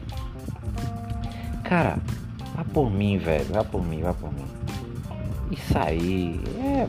Cara, 1.64 1.98
vá 2.54 2.62
por 2.72 2.88
mim, 2.88 3.18
velho. 3.18 3.46
Vá 3.52 3.64
por 3.64 3.84
mim, 3.84 4.02
vá 4.02 4.14
por 4.14 4.32
mim. 4.32 4.44
Isso 5.50 5.76
aí 5.76 6.40
é 6.60 6.86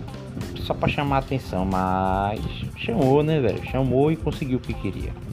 só 0.61 0.75
pra 0.75 0.87
chamar 0.87 1.17
atenção, 1.17 1.65
mas 1.65 2.39
chamou, 2.77 3.23
né, 3.23 3.39
velho? 3.39 3.65
Chamou 3.71 4.11
e 4.11 4.15
conseguiu 4.15 4.59
o 4.59 4.61
que 4.61 4.75
queria. 4.75 5.24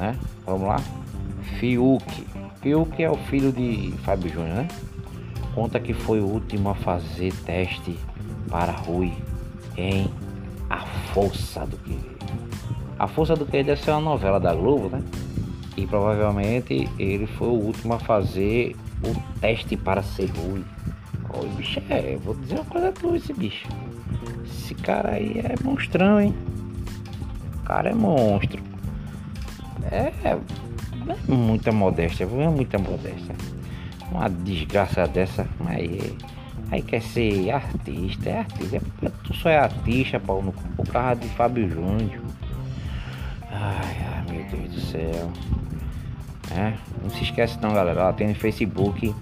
Né? 0.00 0.16
Vamos 0.46 0.66
lá? 0.66 0.82
Fiuk. 1.58 2.26
Fiuk 2.62 3.02
é 3.02 3.10
o 3.10 3.16
filho 3.16 3.52
de 3.52 3.92
Fábio 4.02 4.32
Júnior, 4.32 4.56
né? 4.56 4.68
Conta 5.54 5.78
que 5.78 5.92
foi 5.92 6.20
o 6.20 6.24
último 6.24 6.70
a 6.70 6.74
fazer 6.74 7.34
teste 7.44 7.98
para 8.48 8.72
Rui 8.72 9.12
em 9.76 10.08
A 10.70 10.86
Força 11.12 11.66
do 11.66 11.76
Querer. 11.76 12.16
A 12.98 13.06
Força 13.06 13.36
do 13.36 13.44
Querer 13.44 13.64
deve 13.64 13.82
ser 13.82 13.90
uma 13.90 14.00
novela 14.00 14.40
da 14.40 14.54
Globo, 14.54 14.88
né? 14.88 15.02
E 15.76 15.86
provavelmente 15.86 16.88
ele 16.98 17.26
foi 17.26 17.48
o 17.48 17.52
último 17.52 17.92
a 17.94 17.98
fazer 17.98 18.74
o 19.04 19.38
teste 19.40 19.76
para 19.76 20.02
ser 20.02 20.30
ruim. 20.30 20.64
Oi, 21.34 21.48
bicho, 21.56 21.82
é, 21.90 22.16
vou 22.24 22.34
dizer 22.34 22.54
uma 22.54 22.64
coisa 22.64 22.92
pra 22.92 23.16
esse 23.16 23.32
bicho. 23.34 23.68
Esse 24.44 24.74
cara 24.74 25.12
aí 25.12 25.38
é 25.38 25.54
monstrão, 25.62 26.20
hein? 26.20 26.34
O 27.56 27.64
cara 27.64 27.90
é 27.90 27.94
monstro. 27.94 28.69
É, 29.90 30.12
é 30.24 30.38
muita 31.26 31.72
modéstia, 31.72 32.24
é 32.24 32.48
muita 32.48 32.78
modéstia. 32.78 33.34
Uma 34.10 34.28
desgraça 34.28 35.06
dessa, 35.06 35.46
mas 35.58 36.14
aí 36.70 36.82
quer 36.82 37.02
ser 37.02 37.50
artista, 37.50 38.30
é 38.30 38.38
artista. 38.38 38.76
É, 38.76 39.08
tu 39.24 39.34
só 39.34 39.48
é 39.48 39.58
artista, 39.58 40.20
Paulo, 40.20 40.46
no, 40.46 40.82
o 40.82 40.86
carro 40.86 41.16
de 41.16 41.28
Fábio 41.30 41.68
Júnior. 41.68 42.22
Ai, 43.50 43.96
ai, 44.06 44.24
meu 44.32 44.44
Deus 44.44 44.74
do 44.74 44.80
céu. 44.80 45.30
É, 46.52 46.74
não 47.02 47.10
se 47.10 47.24
esquece 47.24 47.58
não, 47.60 47.72
galera. 47.72 48.00
Ela 48.00 48.12
tem 48.12 48.28
no 48.28 48.34
Facebook. 48.34 49.14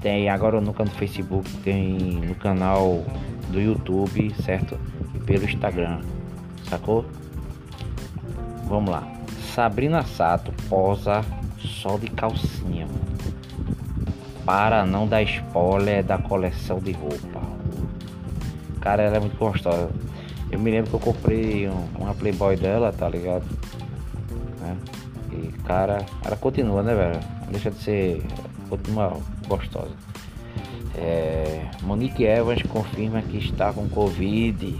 Tem 0.00 0.28
agora 0.28 0.56
ou 0.56 0.62
nunca 0.62 0.84
no 0.84 0.90
Facebook. 0.90 1.48
Tem 1.58 1.92
no 1.96 2.34
canal 2.34 3.04
do 3.50 3.60
YouTube, 3.60 4.32
certo? 4.42 4.78
E 5.14 5.18
pelo 5.18 5.44
Instagram. 5.44 6.00
Sacou? 6.68 7.04
Vamos 8.68 8.90
lá. 8.90 9.19
Sabrina 9.54 10.02
Sato 10.04 10.52
posa 10.68 11.24
só 11.58 11.96
de 11.96 12.08
calcinha. 12.08 12.86
Para 14.44 14.86
não 14.86 15.06
dar 15.06 15.22
spoiler 15.22 16.04
da 16.04 16.18
coleção 16.18 16.78
de 16.78 16.92
roupa. 16.92 17.40
Cara, 18.80 19.02
ela 19.02 19.16
é 19.16 19.20
muito 19.20 19.36
gostosa. 19.36 19.90
Eu 20.50 20.58
me 20.58 20.70
lembro 20.70 20.90
que 20.90 20.96
eu 20.96 21.00
comprei 21.00 21.68
um, 21.68 21.88
uma 21.98 22.14
Playboy 22.14 22.56
dela, 22.56 22.92
tá 22.92 23.08
ligado? 23.08 23.44
Né? 24.60 24.76
E 25.32 25.52
cara, 25.64 26.04
ela 26.24 26.36
continua, 26.36 26.82
né, 26.82 26.94
velho? 26.94 27.20
Deixa 27.50 27.70
de 27.70 27.78
ser. 27.78 28.22
Continua 28.68 29.16
gostosa. 29.48 29.94
É, 30.96 31.66
Monique 31.82 32.24
Evans 32.24 32.62
confirma 32.62 33.20
que 33.22 33.38
está 33.38 33.72
com 33.72 33.88
Covid. 33.88 34.76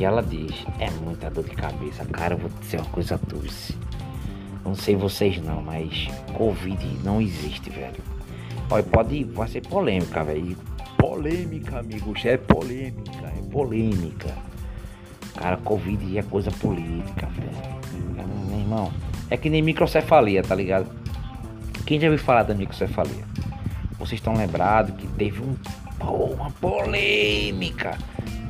E 0.00 0.04
ela 0.04 0.22
diz: 0.22 0.64
É 0.78 0.88
muita 1.04 1.28
dor 1.28 1.44
de 1.44 1.54
cabeça, 1.54 2.06
cara. 2.06 2.32
Eu 2.32 2.38
vou 2.38 2.50
dizer 2.58 2.78
uma 2.78 2.86
coisa 2.86 3.20
doce. 3.28 3.76
Não 4.64 4.74
sei 4.74 4.96
vocês 4.96 5.36
não, 5.42 5.60
mas 5.60 6.08
Covid 6.32 6.82
não 7.04 7.20
existe, 7.20 7.68
velho. 7.68 8.02
Olha, 8.70 8.82
pode, 8.82 9.24
vai 9.24 9.46
ser 9.46 9.60
polêmica, 9.60 10.24
velho. 10.24 10.56
Polêmica, 10.96 11.80
amigos, 11.80 12.24
é 12.24 12.38
polêmica, 12.38 13.26
é 13.26 13.42
polêmica. 13.52 14.34
Cara, 15.36 15.58
Covid 15.58 16.16
é 16.16 16.22
coisa 16.22 16.50
política, 16.50 17.26
velho. 17.26 18.48
Meu 18.48 18.58
irmão, 18.58 18.90
é 19.28 19.36
que 19.36 19.50
nem 19.50 19.60
microcefalia, 19.60 20.42
tá 20.42 20.54
ligado? 20.54 20.90
Quem 21.84 22.00
já 22.00 22.08
ouviu 22.08 22.24
falar 22.24 22.44
da 22.44 22.54
microcefalia? 22.54 23.24
Vocês 23.98 24.18
estão 24.18 24.32
lembrados 24.32 24.96
que 24.96 25.06
teve 25.08 25.42
um, 25.42 25.54
uma 26.00 26.50
polêmica. 26.52 27.98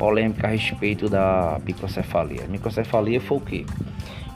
Polêmica 0.00 0.47
a 0.47 0.50
respeito 0.50 1.11
da 1.11 1.61
microcefalia. 1.62 2.47
Microcefalia 2.49 3.21
foi 3.21 3.37
o 3.37 3.40
quê? 3.42 3.66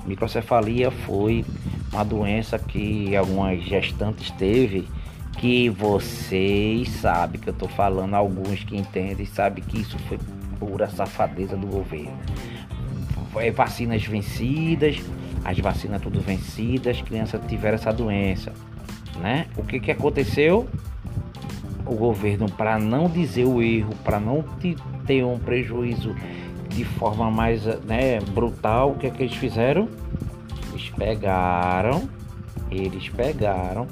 Microcefalia 0.04 0.90
foi 0.90 1.42
uma 1.90 2.04
doença 2.04 2.58
que 2.58 3.16
algumas 3.16 3.62
gestantes 3.62 4.30
teve 4.32 4.86
que 5.38 5.70
vocês 5.70 6.90
sabem 6.90 7.40
que 7.40 7.48
eu 7.48 7.54
tô 7.54 7.66
falando, 7.66 8.12
alguns 8.12 8.62
que 8.62 8.76
entendem 8.76 9.24
sabem 9.24 9.64
que 9.64 9.80
isso 9.80 9.98
foi 10.00 10.18
pura 10.58 10.86
safadeza 10.90 11.56
do 11.56 11.66
governo. 11.66 12.18
É, 13.36 13.50
vacinas 13.50 14.04
vencidas, 14.04 14.98
as 15.46 15.58
vacinas 15.58 16.02
tudo 16.02 16.20
vencidas, 16.20 16.98
as 16.98 17.02
crianças 17.02 17.40
tiveram 17.48 17.76
essa 17.76 17.90
doença, 17.90 18.52
né? 19.18 19.46
O 19.56 19.64
que 19.64 19.80
que 19.80 19.90
aconteceu? 19.90 20.68
O 21.86 21.94
governo, 21.94 22.50
para 22.50 22.78
não 22.78 23.08
dizer 23.08 23.44
o 23.44 23.62
erro, 23.62 23.94
para 24.02 24.18
não 24.18 24.44
ter 25.06 25.24
um 25.24 25.38
prejuízo 25.38 26.14
de 26.68 26.84
forma 26.84 27.30
mais 27.30 27.64
né, 27.84 28.20
brutal, 28.32 28.92
o 28.92 28.94
que 28.96 29.06
é 29.06 29.10
que 29.10 29.22
eles 29.22 29.36
fizeram? 29.36 29.88
Eles 30.72 30.90
pegaram, 30.90 32.08
eles 32.70 33.08
pegaram 33.08 33.86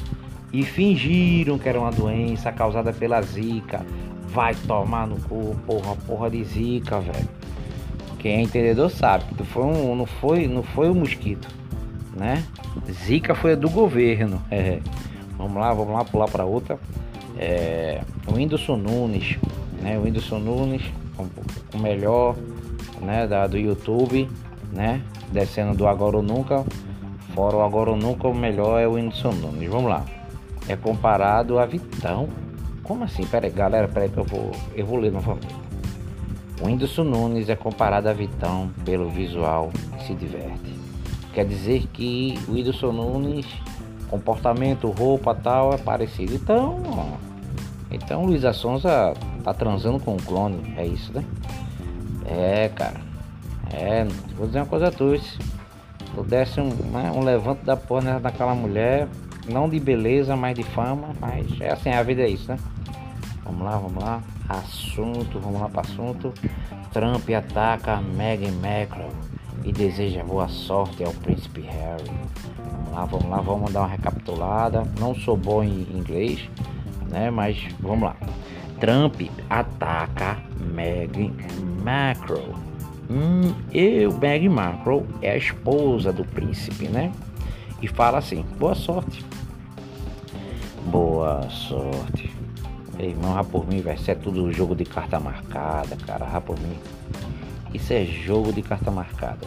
e 0.53 0.65
fingiram 0.65 1.59
que 1.59 1.69
era 1.69 1.79
uma 1.79 1.91
doença 1.91 2.51
causada 2.51 2.93
pela 2.93 3.23
zika. 3.23 3.85
Vai 4.29 4.55
tomar 4.55 5.07
no 5.07 5.17
cu, 5.21 5.57
porra, 5.67 5.95
porra 6.07 6.31
de 6.31 6.43
zika, 6.45 6.99
velho. 7.01 7.29
Quem 8.19 8.37
é 8.37 8.43
entendedor 8.43 8.91
sabe 8.91 9.25
que 9.35 9.45
foi 9.45 9.65
um, 9.65 9.97
não 9.97 10.07
foi, 10.07 10.47
não 10.47 10.63
foi 10.63 10.89
um 10.89 10.95
mosquito, 10.95 11.49
né? 12.17 12.45
Zika 12.91 13.35
foi 13.35 13.53
a 13.53 13.57
do 13.57 13.69
governo. 13.69 14.41
É. 14.51 14.81
Vamos 15.37 15.57
lá, 15.57 15.73
vamos 15.75 15.93
lá 15.93 16.05
pular 16.05 16.29
para 16.29 16.45
outra. 16.45 16.79
É, 17.39 18.03
o 18.27 18.35
Whindersson 18.35 18.77
Nunes, 18.77 19.39
né? 19.81 19.99
O 19.99 20.03
Whindersson 20.03 20.39
Nunes, 20.39 20.83
o 21.75 21.79
melhor, 21.79 22.37
né? 23.01 23.27
Da, 23.27 23.47
do 23.47 23.59
YouTube, 23.59 24.29
né? 24.73 25.03
Descendo 25.31 25.77
do 25.77 25.87
Agora 25.87 26.17
ou 26.17 26.23
Nunca. 26.23 26.65
Fora 27.35 27.57
o 27.57 27.63
Agora 27.63 27.91
ou 27.91 27.97
Nunca, 27.97 28.29
o 28.29 28.35
melhor 28.35 28.79
é 28.81 28.87
o 28.87 28.93
Whindersson 28.93 29.33
Nunes. 29.33 29.69
Vamos 29.69 29.91
lá. 29.91 30.05
É 30.69 30.77
comparado 30.77 31.59
a 31.59 31.67
Vitão. 31.67 32.29
Como 32.83 33.05
assim? 33.05 33.25
Pera 33.27 33.47
aí, 33.47 33.53
galera, 33.53 33.89
pera 33.89 34.07
aí 34.07 34.11
que 34.11 34.19
eu 34.19 34.25
vou, 34.25 34.51
eu 34.75 34.85
vou 34.85 34.99
ler 34.99 35.13
novamente. 35.13 35.55
O 36.61 36.67
Whindersson 36.67 37.05
Nunes 37.05 37.49
é 37.49 37.57
comparado 37.57 38.09
a 38.09 38.13
Vitão 38.13 38.71
pelo 38.85 39.09
visual 39.09 39.73
e 39.99 40.07
se 40.07 40.15
diverte. 40.15 40.73
Quer 41.33 41.47
dizer 41.47 41.87
que 41.93 42.39
o 42.47 42.53
Whindersson 42.53 42.93
Nunes, 42.93 43.47
comportamento, 44.13 44.91
roupa 44.91 45.35
tal, 45.35 45.73
é 45.73 45.79
parecido. 45.79 46.35
Então, 46.35 46.79
então 47.91 48.27
Luísa 48.27 48.53
Sonza 48.53 49.15
tá 49.43 49.55
transando 49.55 49.99
com 49.99 50.13
um 50.13 50.19
clone, 50.19 50.75
é 50.77 50.87
isso, 50.87 51.11
né? 51.15 51.25
É, 52.27 52.69
cara. 52.69 53.01
É, 53.73 54.05
vou 54.37 54.47
dizer 54.47 54.59
uma 54.59 54.67
coisa 54.67 54.89
a 54.89 54.91
tu. 54.91 55.19
Se 55.19 55.39
tu 56.15 56.23
desse 56.23 56.61
um, 56.61 56.69
né, 56.69 57.11
um 57.15 57.25
levanto 57.25 57.65
da 57.65 57.75
porra 57.75 58.21
naquela 58.21 58.55
mulher, 58.55 59.09
não 59.51 59.67
de 59.67 59.81
beleza, 59.81 60.37
mas 60.37 60.55
de 60.55 60.63
fama, 60.63 61.09
mas 61.19 61.59
é 61.59 61.73
assim, 61.73 61.89
a 61.89 62.03
vida 62.03 62.21
é 62.21 62.29
isso, 62.29 62.53
né? 62.53 62.59
Vamos 63.45 63.63
lá, 63.63 63.79
vamos 63.79 64.05
lá. 64.05 64.23
Assunto, 64.47 65.41
vamos 65.41 65.59
lá 65.59 65.71
para 65.71 65.81
assunto. 65.81 66.35
Trump 66.93 67.27
ataca 67.31 67.97
Meghan 67.97 68.53
Markle 68.61 69.32
e 69.65 69.73
deseja 69.73 70.23
boa 70.25 70.49
sorte 70.49 71.05
ao 71.05 71.13
príncipe 71.13 71.61
Harry. 71.63 72.11
Vamos 72.93 72.93
lá, 72.93 73.05
vamos 73.05 73.31
lá, 73.31 73.41
vamos 73.41 73.73
dar 73.73 73.81
uma 73.81 73.89
recapitulada. 73.89 74.85
Não 74.99 75.15
sou 75.15 75.37
bom 75.37 75.63
em 75.63 75.87
inglês, 75.93 76.49
né? 77.09 77.31
Mas 77.31 77.69
vamos 77.81 78.05
lá. 78.05 78.17
Trump 78.81 79.23
ataca 79.49 80.39
Meghan 80.75 81.33
Markle. 81.83 82.55
Hum, 83.11 83.55
eu, 83.73 84.13
Meghan 84.19 84.51
Markle, 84.51 85.05
é 85.21 85.31
a 85.33 85.37
esposa 85.37 86.13
do 86.13 86.25
príncipe, 86.25 86.89
né? 86.89 87.13
E 87.81 87.87
fala 87.87 88.19
assim: 88.19 88.45
boa 88.59 88.75
sorte. 88.75 89.25
Boa 90.87 91.49
sorte. 91.49 92.31
Ei, 92.99 93.11
irmão, 93.11 93.33
rá 93.33 93.43
por 93.43 93.67
mim, 93.67 93.81
velho. 93.81 93.97
Isso 93.97 94.11
é 94.11 94.15
tudo 94.15 94.53
jogo 94.53 94.75
de 94.75 94.85
carta 94.85 95.19
marcada, 95.19 95.97
cara. 96.07 96.25
Rá 96.25 96.41
por 96.41 96.59
mim. 96.61 96.77
Isso 97.73 97.93
é 97.93 98.05
jogo 98.05 98.53
de 98.53 98.63
carta 98.63 98.91
marcada. 98.91 99.47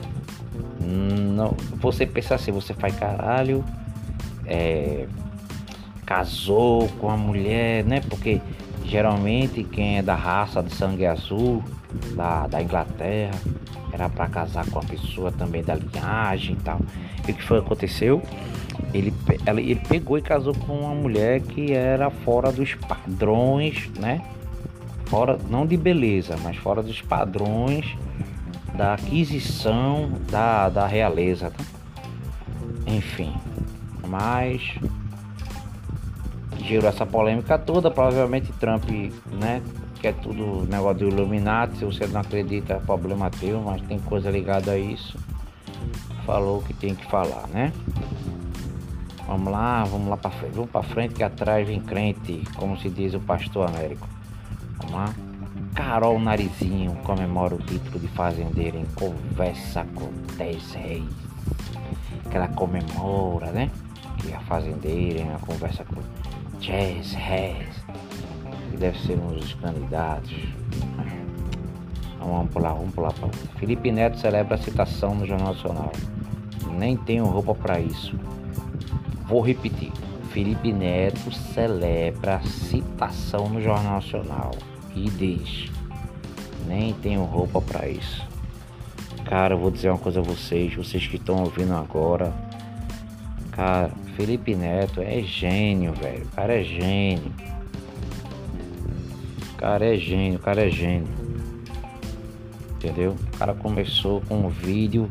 Não, 0.79 1.55
você 1.77 2.05
pensa 2.05 2.35
assim, 2.35 2.51
você 2.51 2.73
faz 2.73 2.95
caralho. 2.95 3.63
É, 4.45 5.07
casou 6.05 6.87
com 6.99 7.09
a 7.09 7.17
mulher, 7.17 7.83
né? 7.83 8.01
Porque 8.01 8.41
geralmente 8.83 9.63
quem 9.63 9.97
é 9.97 10.01
da 10.01 10.15
raça 10.15 10.61
de 10.61 10.73
sangue 10.73 11.05
azul, 11.05 11.63
da, 12.15 12.47
da 12.47 12.61
Inglaterra, 12.61 13.33
era 13.91 14.09
para 14.09 14.27
casar 14.27 14.69
com 14.69 14.79
a 14.79 14.83
pessoa 14.83 15.31
também 15.31 15.63
da 15.63 15.75
linhagem 15.75 16.55
e 16.55 16.63
tal. 16.63 16.79
E 17.27 17.31
o 17.31 17.35
que 17.35 17.43
foi 17.43 17.59
que 17.59 17.65
aconteceu? 17.65 18.21
Ele, 18.93 19.13
ele 19.57 19.75
pegou 19.75 20.17
e 20.17 20.21
casou 20.21 20.53
com 20.53 20.79
uma 20.79 20.93
mulher 20.93 21.41
que 21.41 21.73
era 21.73 22.09
fora 22.09 22.51
dos 22.51 22.75
padrões, 22.75 23.89
né? 23.99 24.21
Fora, 25.15 25.39
não 25.49 25.65
de 25.65 25.77
beleza, 25.77 26.35
mas 26.43 26.57
fora 26.57 26.83
dos 26.83 27.01
padrões 27.01 27.85
da 28.75 28.95
aquisição 28.95 30.11
da, 30.29 30.67
da 30.67 30.85
realeza. 30.85 31.51
Tá? 31.51 31.63
Enfim, 32.85 33.33
mas 34.09 34.77
gerou 36.57 36.89
essa 36.89 37.05
polêmica 37.05 37.57
toda. 37.57 37.89
Provavelmente 37.89 38.51
Trump, 38.59 38.83
né? 39.39 39.61
Que 40.01 40.09
é 40.09 40.11
tudo 40.11 40.67
negócio 40.69 40.97
do 40.97 41.07
Illuminati. 41.07 41.77
Se 41.77 41.85
você 41.85 42.05
não 42.07 42.19
acredita, 42.19 42.73
é 42.73 42.79
problema 42.81 43.29
teu, 43.29 43.61
mas 43.61 43.81
tem 43.83 43.97
coisa 43.99 44.29
ligada 44.29 44.73
a 44.73 44.77
isso. 44.77 45.17
Falou 46.25 46.61
que 46.61 46.73
tem 46.73 46.93
que 46.93 47.05
falar, 47.05 47.47
né? 47.53 47.71
Vamos 49.25 49.49
lá, 49.49 49.85
vamos 49.85 50.09
lá 50.09 50.17
para 50.17 50.31
frente. 50.31 50.55
Vamos 50.55 50.71
para 50.71 50.83
frente 50.83 51.13
que 51.13 51.23
atrás 51.23 51.65
vem 51.65 51.79
crente, 51.79 52.43
como 52.57 52.77
se 52.77 52.89
diz 52.89 53.13
o 53.13 53.19
pastor 53.21 53.69
Américo. 53.69 54.14
Carol 55.73 56.19
Narizinho 56.19 56.95
comemora 57.03 57.55
o 57.55 57.57
título 57.57 57.99
de 57.99 58.07
fazendeira 58.07 58.77
em 58.77 58.85
conversa 58.95 59.85
com 59.93 60.09
10 60.37 60.73
reis. 60.73 61.09
Que 62.29 62.37
ela 62.37 62.47
comemora, 62.47 63.51
né? 63.51 63.69
Que 64.17 64.33
a 64.33 64.39
fazendeira 64.41 65.19
em 65.19 65.29
uma 65.29 65.39
conversa 65.39 65.83
com 65.83 66.01
10 66.59 67.13
reis. 67.13 67.83
Que 68.71 68.77
deve 68.77 68.99
ser 68.99 69.17
um 69.17 69.27
dos 69.33 69.53
candidatos. 69.55 70.33
Vamos 72.19 72.51
pular, 72.51 72.73
vamos 72.73 72.93
pular. 72.93 73.13
Felipe 73.57 73.91
Neto 73.91 74.17
celebra 74.19 74.55
a 74.55 74.57
citação 74.57 75.13
no 75.13 75.27
Jornal 75.27 75.53
Nacional. 75.53 75.91
Nem 76.77 76.97
tenho 76.97 77.25
roupa 77.25 77.53
para 77.53 77.79
isso. 77.79 78.17
Vou 79.27 79.41
repetir. 79.41 79.91
Felipe 80.35 80.73
Neto 80.73 81.31
celebra 81.31 82.41
citação 82.41 83.47
no 83.47 83.61
Jornal 83.61 83.93
Nacional 83.93 84.51
e 84.93 85.09
diz: 85.09 85.71
Nem 86.67 86.93
tenho 86.95 87.23
roupa 87.23 87.61
para 87.61 87.87
isso. 87.87 88.21
Cara, 89.23 89.53
eu 89.53 89.57
vou 89.57 89.71
dizer 89.71 89.91
uma 89.91 89.97
coisa 89.97 90.19
a 90.19 90.23
vocês, 90.23 90.75
vocês 90.75 91.07
que 91.07 91.15
estão 91.15 91.41
ouvindo 91.41 91.73
agora. 91.73 92.33
Cara, 93.53 93.89
Felipe 94.17 94.53
Neto 94.55 94.99
é 94.99 95.21
gênio, 95.21 95.93
velho. 95.93 96.25
O 96.25 96.35
cara 96.35 96.59
é 96.59 96.63
gênio. 96.65 97.31
O 99.53 99.55
cara 99.55 99.85
é 99.85 99.97
gênio, 99.97 100.37
o 100.37 100.41
cara 100.41 100.67
é 100.67 100.69
gênio. 100.69 101.07
Entendeu? 102.75 103.15
O 103.33 103.37
cara 103.37 103.53
começou 103.53 104.19
com 104.27 104.35
um 104.35 104.49
vídeo 104.49 105.07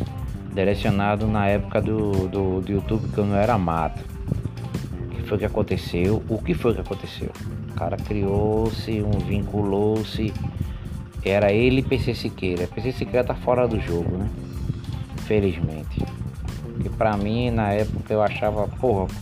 direcionado 0.53 1.27
na 1.27 1.47
época 1.47 1.81
do, 1.81 2.29
do, 2.29 2.61
do 2.61 2.73
YouTube 2.73 3.09
que 3.09 3.17
eu 3.17 3.25
não 3.25 3.37
era 3.37 3.57
mato. 3.57 4.14
Foi 5.35 5.39
que 5.41 5.47
aconteceu? 5.47 6.23
O 6.29 6.39
que 6.39 6.55
foi 6.55 6.75
que 6.75 6.81
aconteceu? 6.81 7.33
O 7.73 7.75
cara 7.75 7.97
criou-se, 7.97 9.03
um 9.03 9.19
vinculou-se. 9.19 10.33
Era 11.25 11.51
ele 11.51 11.81
e 11.81 11.83
PC 11.83 12.15
Siqueira. 12.15 12.69
PC 12.69 12.93
Siqueira 12.93 13.25
tá 13.27 13.35
fora 13.35 13.67
do 13.67 13.81
jogo, 13.81 14.17
né? 14.17 14.31
Felizmente. 15.27 16.01
E 16.85 16.89
pra 16.89 17.17
mim, 17.17 17.51
na 17.51 17.73
época, 17.73 18.15
eu 18.15 18.23
achava, 18.23 18.69
porra, 18.69 19.13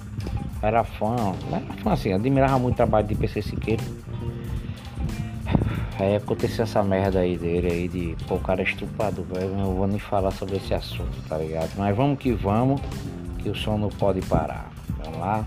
era 0.60 0.84
fã. 0.84 1.16
Era 1.50 1.60
fã 1.82 1.92
assim, 1.92 2.12
admirava 2.12 2.58
muito 2.58 2.74
o 2.74 2.76
trabalho 2.76 3.06
de 3.06 3.14
PC 3.14 3.40
Siqueira. 3.40 3.82
Aí 5.98 6.16
aconteceu 6.16 6.64
essa 6.64 6.82
merda 6.82 7.20
aí 7.20 7.38
dele 7.38 7.68
aí 7.68 7.88
de, 7.88 8.16
pô, 8.28 8.34
o 8.34 8.40
cara 8.40 8.60
é 8.60 8.64
estupado, 8.64 9.24
velho. 9.32 9.56
Não 9.56 9.74
vou 9.74 9.86
nem 9.86 9.98
falar 9.98 10.32
sobre 10.32 10.56
esse 10.56 10.74
assunto, 10.74 11.26
tá 11.26 11.38
ligado? 11.38 11.70
Mas 11.78 11.96
vamos 11.96 12.18
que 12.18 12.32
vamos, 12.32 12.82
que 13.38 13.48
o 13.48 13.54
som 13.54 13.78
não 13.78 13.88
pode 13.88 14.20
parar. 14.20 14.70
Vamos 15.02 15.18
lá. 15.18 15.46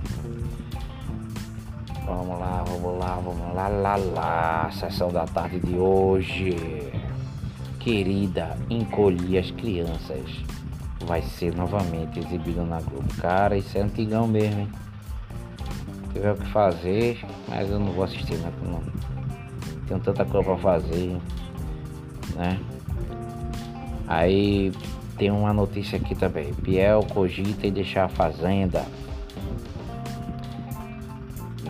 Vamos 2.05 2.39
lá, 2.39 2.63
vamos 2.67 2.99
lá, 2.99 3.15
vamos 3.15 3.55
lá, 3.55 3.67
lá, 3.67 3.95
lá. 3.95 4.71
Sessão 4.71 5.11
da 5.11 5.25
tarde 5.25 5.59
de 5.59 5.75
hoje. 5.75 6.55
Querida, 7.79 8.55
encolhi 8.69 9.39
as 9.39 9.49
crianças. 9.49 10.23
Vai 11.07 11.23
ser 11.23 11.55
novamente 11.55 12.19
exibido 12.19 12.63
na 12.63 12.79
Globo. 12.79 13.07
Cara, 13.19 13.57
isso 13.57 13.75
é 13.75 13.81
antigão 13.81 14.27
mesmo, 14.27 14.61
hein? 14.61 14.69
Tiver 16.13 16.31
o 16.31 16.35
que 16.37 16.47
fazer, 16.51 17.25
mas 17.47 17.69
eu 17.71 17.79
não 17.79 17.91
vou 17.91 18.03
assistir, 18.03 18.37
né? 18.37 18.53
Não. 18.63 18.83
Tenho 19.87 19.99
tanta 19.99 20.23
coisa 20.25 20.45
pra 20.45 20.57
fazer, 20.57 21.17
né? 22.35 22.59
Aí 24.07 24.71
tem 25.17 25.31
uma 25.31 25.51
notícia 25.51 25.97
aqui 25.97 26.13
também. 26.13 26.53
Biel 26.61 27.03
cogita 27.11 27.65
em 27.65 27.71
deixar 27.71 28.05
a 28.05 28.09
fazenda 28.09 28.85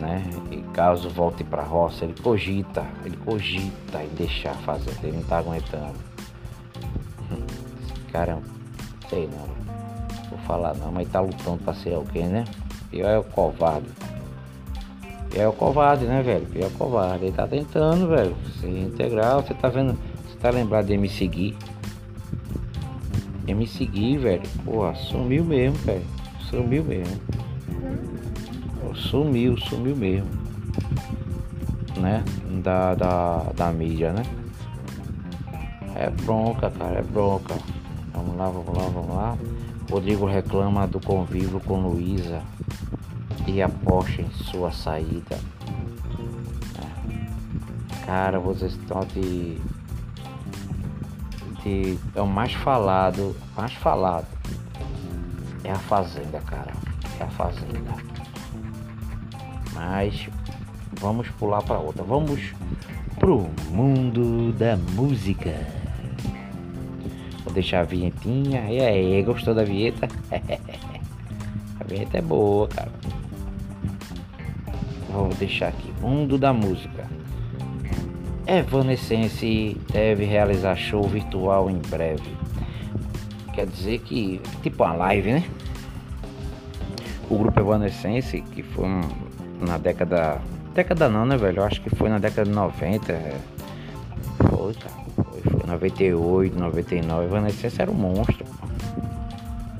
né? 0.05 0.23
E 0.51 0.57
caso 0.73 1.09
volte 1.09 1.43
para 1.43 1.61
a 1.61 1.65
roça, 1.65 2.05
ele 2.05 2.15
cogita, 2.21 2.85
ele 3.03 3.17
cogita 3.17 4.03
em 4.03 4.09
deixar 4.09 4.53
fazer, 4.57 4.91
ele 5.03 5.17
não 5.17 5.23
tá 5.23 5.39
aguentando. 5.39 5.95
Esse 7.81 8.11
cara, 8.11 8.39
sei 9.09 9.27
não, 9.27 9.47
vou 10.29 10.39
falar 10.45 10.75
não, 10.75 10.91
mas 10.91 11.09
tá 11.09 11.19
lutando 11.19 11.57
para 11.63 11.73
ser 11.73 11.93
alguém, 11.95 12.27
né? 12.27 12.45
Pior 12.89 13.09
é 13.09 13.17
o 13.17 13.23
covarde. 13.23 13.87
Pior 15.29 15.43
é 15.43 15.47
o 15.47 15.53
covarde, 15.53 16.05
né, 16.05 16.21
velho? 16.21 16.45
Pior 16.45 16.65
é 16.65 16.67
o 16.67 16.71
covarde. 16.71 17.25
Ele 17.25 17.35
tá 17.35 17.47
tentando, 17.47 18.07
velho, 18.07 18.35
se 18.59 18.67
integrar. 18.67 19.35
Você 19.35 19.53
tá 19.53 19.67
vendo, 19.67 19.97
você 20.25 20.37
tá 20.37 20.49
lembrado 20.49 20.85
de 20.85 20.97
me 20.97 21.09
seguir? 21.09 21.57
De 23.43 23.53
me 23.53 23.67
seguir, 23.67 24.17
velho. 24.17 24.43
Porra, 24.63 24.95
sumiu 24.95 25.43
mesmo, 25.43 25.77
velho. 25.79 26.05
Sumiu 26.49 26.83
mesmo 26.83 27.19
sumiu, 28.95 29.58
sumiu 29.58 29.95
mesmo, 29.95 30.29
né? 31.97 32.23
Da, 32.63 32.95
da, 32.95 33.38
da 33.55 33.71
mídia, 33.71 34.12
né? 34.13 34.23
É 35.95 36.10
bronca, 36.10 36.69
cara, 36.71 36.99
é 36.99 37.03
bronca. 37.03 37.55
Vamos 38.13 38.38
lá, 38.38 38.49
vamos 38.49 38.77
lá, 38.77 38.84
vamos 38.89 39.15
lá. 39.15 39.38
Rodrigo 39.89 40.25
reclama 40.25 40.88
do 40.88 40.99
convívio 40.99 41.60
com 41.60 41.88
Luísa 41.88 42.41
e 43.47 43.62
aposta 43.62 44.21
em 44.21 44.29
sua 44.31 44.71
saída. 44.71 45.39
É. 46.79 48.05
Cara, 48.05 48.39
vocês 48.39 48.73
estão 48.73 49.01
de, 49.01 49.58
de. 51.63 51.99
É 52.15 52.21
o 52.21 52.27
mais 52.27 52.53
falado, 52.53 53.36
mais 53.55 53.73
falado. 53.73 54.27
É 55.63 55.71
a 55.71 55.79
Fazenda, 55.79 56.39
cara. 56.41 56.73
É 57.19 57.23
a 57.23 57.29
Fazenda. 57.29 58.14
Mas 59.75 60.27
vamos 60.99 61.27
pular 61.29 61.61
para 61.61 61.77
outra. 61.77 62.03
Vamos 62.03 62.53
pro 63.19 63.49
mundo 63.69 64.51
da 64.53 64.77
música. 64.77 65.53
Vou 67.43 67.53
deixar 67.53 67.81
a 67.81 67.83
vinhetinha. 67.83 68.71
E 68.71 68.79
aí, 68.79 69.21
gostou 69.21 69.53
da 69.53 69.63
vinheta? 69.63 70.07
a 71.79 71.83
vinheta 71.83 72.17
é 72.17 72.21
boa, 72.21 72.67
cara. 72.69 72.91
Vou 75.09 75.29
deixar 75.35 75.67
aqui. 75.67 75.93
Mundo 76.01 76.38
da 76.38 76.51
música. 76.51 77.05
Evanescence 78.47 79.75
deve 79.91 80.23
realizar 80.23 80.75
show 80.75 81.03
virtual 81.03 81.69
em 81.69 81.79
breve. 81.79 82.35
Quer 83.53 83.65
dizer 83.65 83.99
que, 83.99 84.39
tipo 84.61 84.83
uma 84.83 84.93
live, 84.93 85.33
né? 85.33 85.43
O 87.29 87.38
grupo 87.38 87.59
Evanescence, 87.59 88.41
que 88.41 88.61
foi 88.61 88.85
um, 88.85 89.01
na 89.61 89.77
década. 89.77 90.41
Década 90.73 91.07
não, 91.07 91.25
né, 91.25 91.37
velho? 91.37 91.59
Eu 91.59 91.63
acho 91.63 91.81
que 91.81 91.89
foi 91.89 92.09
na 92.09 92.19
década 92.19 92.49
de 92.49 92.55
90. 92.55 93.11
É, 93.13 93.37
foi, 94.49 94.73
cara. 94.73 94.95
Foi, 95.15 95.41
foi 95.41 95.67
98, 95.67 96.59
99. 96.59 97.25
Evanescence 97.25 97.81
era 97.81 97.89
um 97.89 97.93
monstro, 97.93 98.45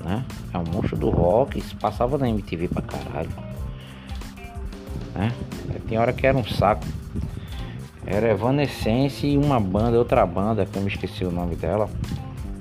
né? 0.03 0.23
É 0.53 0.57
um 0.57 0.63
monstro 0.63 0.97
do 0.97 1.09
rock. 1.09 1.59
Isso 1.59 1.75
passava 1.75 2.17
na 2.17 2.29
MTV 2.29 2.69
pra 2.69 2.81
caralho. 2.81 3.29
Né? 5.13 5.31
Tem 5.88 5.97
hora 5.97 6.13
que 6.13 6.25
era 6.25 6.38
um 6.38 6.45
saco. 6.45 6.85
Era 8.05 8.29
Evanescence 8.29 9.25
e 9.25 9.38
uma 9.38 9.59
banda, 9.59 9.97
outra 9.97 10.25
banda, 10.25 10.65
que 10.65 10.77
eu 10.77 10.81
me 10.81 10.89
esqueci 10.89 11.25
o 11.25 11.31
nome 11.31 11.55
dela. 11.55 11.89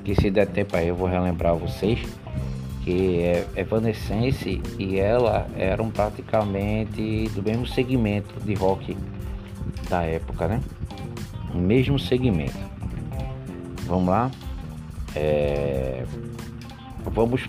Que 0.03 0.15
se 0.15 0.31
der 0.31 0.47
tempo 0.47 0.77
aí 0.77 0.89
eu 0.89 0.97
vou 0.97 1.09
relembrar 1.09 1.55
vocês. 1.55 2.01
Que 2.85 3.21
é 3.21 3.47
Evanescence 3.57 4.61
e 4.79 4.99
ela 4.99 5.49
eram 5.57 5.91
praticamente 5.91 7.31
do 7.35 7.43
mesmo 7.43 7.67
segmento 7.67 8.39
de 8.41 8.55
rock 8.55 8.97
da 9.89 10.03
época, 10.03 10.47
né? 10.47 10.61
O 11.53 11.59
mesmo 11.59 11.99
segmento. 11.99 12.59
Vamos 13.87 14.09
lá. 14.09 14.31
É... 15.17 16.05
Vamos 17.07 17.49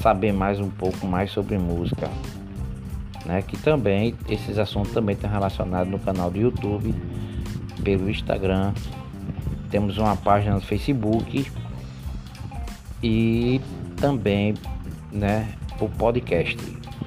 saber 0.00 0.32
mais 0.32 0.60
um 0.60 0.70
pouco 0.70 1.06
mais 1.06 1.32
sobre 1.32 1.58
música. 1.58 2.08
Né? 3.26 3.42
Que 3.42 3.56
também, 3.56 4.14
esses 4.28 4.58
assuntos 4.58 4.92
também 4.92 5.14
estão 5.14 5.28
relacionados 5.28 5.90
no 5.90 5.98
canal 5.98 6.30
do 6.30 6.38
YouTube 6.38 6.94
pelo 7.82 8.10
Instagram, 8.10 8.72
temos 9.70 9.98
uma 9.98 10.16
página 10.16 10.54
no 10.54 10.60
Facebook 10.60 11.46
e 13.02 13.60
também, 14.00 14.54
né, 15.12 15.48
o 15.80 15.88
podcast. 15.88 16.56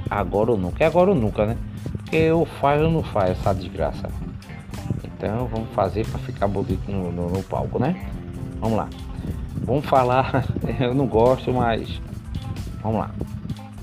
Agora 0.10 0.51
ou 0.51 0.58
nunca, 0.58 0.84
é 0.84 0.88
agora 0.88 1.12
ou 1.12 1.15
nunca, 1.15 1.45
né? 1.45 1.58
Porque 1.97 2.17
eu 2.17 2.45
faço 2.60 2.84
ou 2.84 2.91
não 2.91 3.04
faço 3.04 3.32
essa 3.32 3.54
desgraça. 3.54 4.10
Então 5.04 5.47
vamos 5.47 5.69
fazer 5.73 6.06
para 6.08 6.19
ficar 6.19 6.47
bonito 6.47 6.91
no, 6.91 7.12
no, 7.12 7.30
no 7.30 7.43
palco, 7.43 7.80
né? 7.80 8.10
Vamos 8.60 8.77
lá. 8.77 8.89
Vamos 9.63 9.86
falar, 9.86 10.45
eu 10.80 10.93
não 10.93 11.08
gosto, 11.08 11.54
mas 11.54 12.01
vamos 12.82 12.99
lá. 12.99 13.12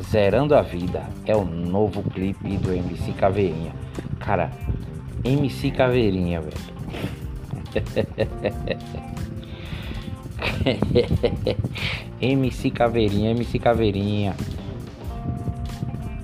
Zerando 0.02 0.54
a 0.54 0.62
Vida 0.62 1.02
é 1.24 1.34
o 1.34 1.44
novo 1.44 2.02
clipe 2.02 2.56
do 2.58 2.72
MC 2.72 3.12
Caveirinha. 3.12 3.72
Cara, 4.18 4.50
MC 5.24 5.70
Caveirinha, 5.70 6.40
velho. 6.40 6.78
MC 12.20 12.70
Caveirinha, 12.70 13.30
MC 13.30 13.58
Caveirinha. 13.58 14.34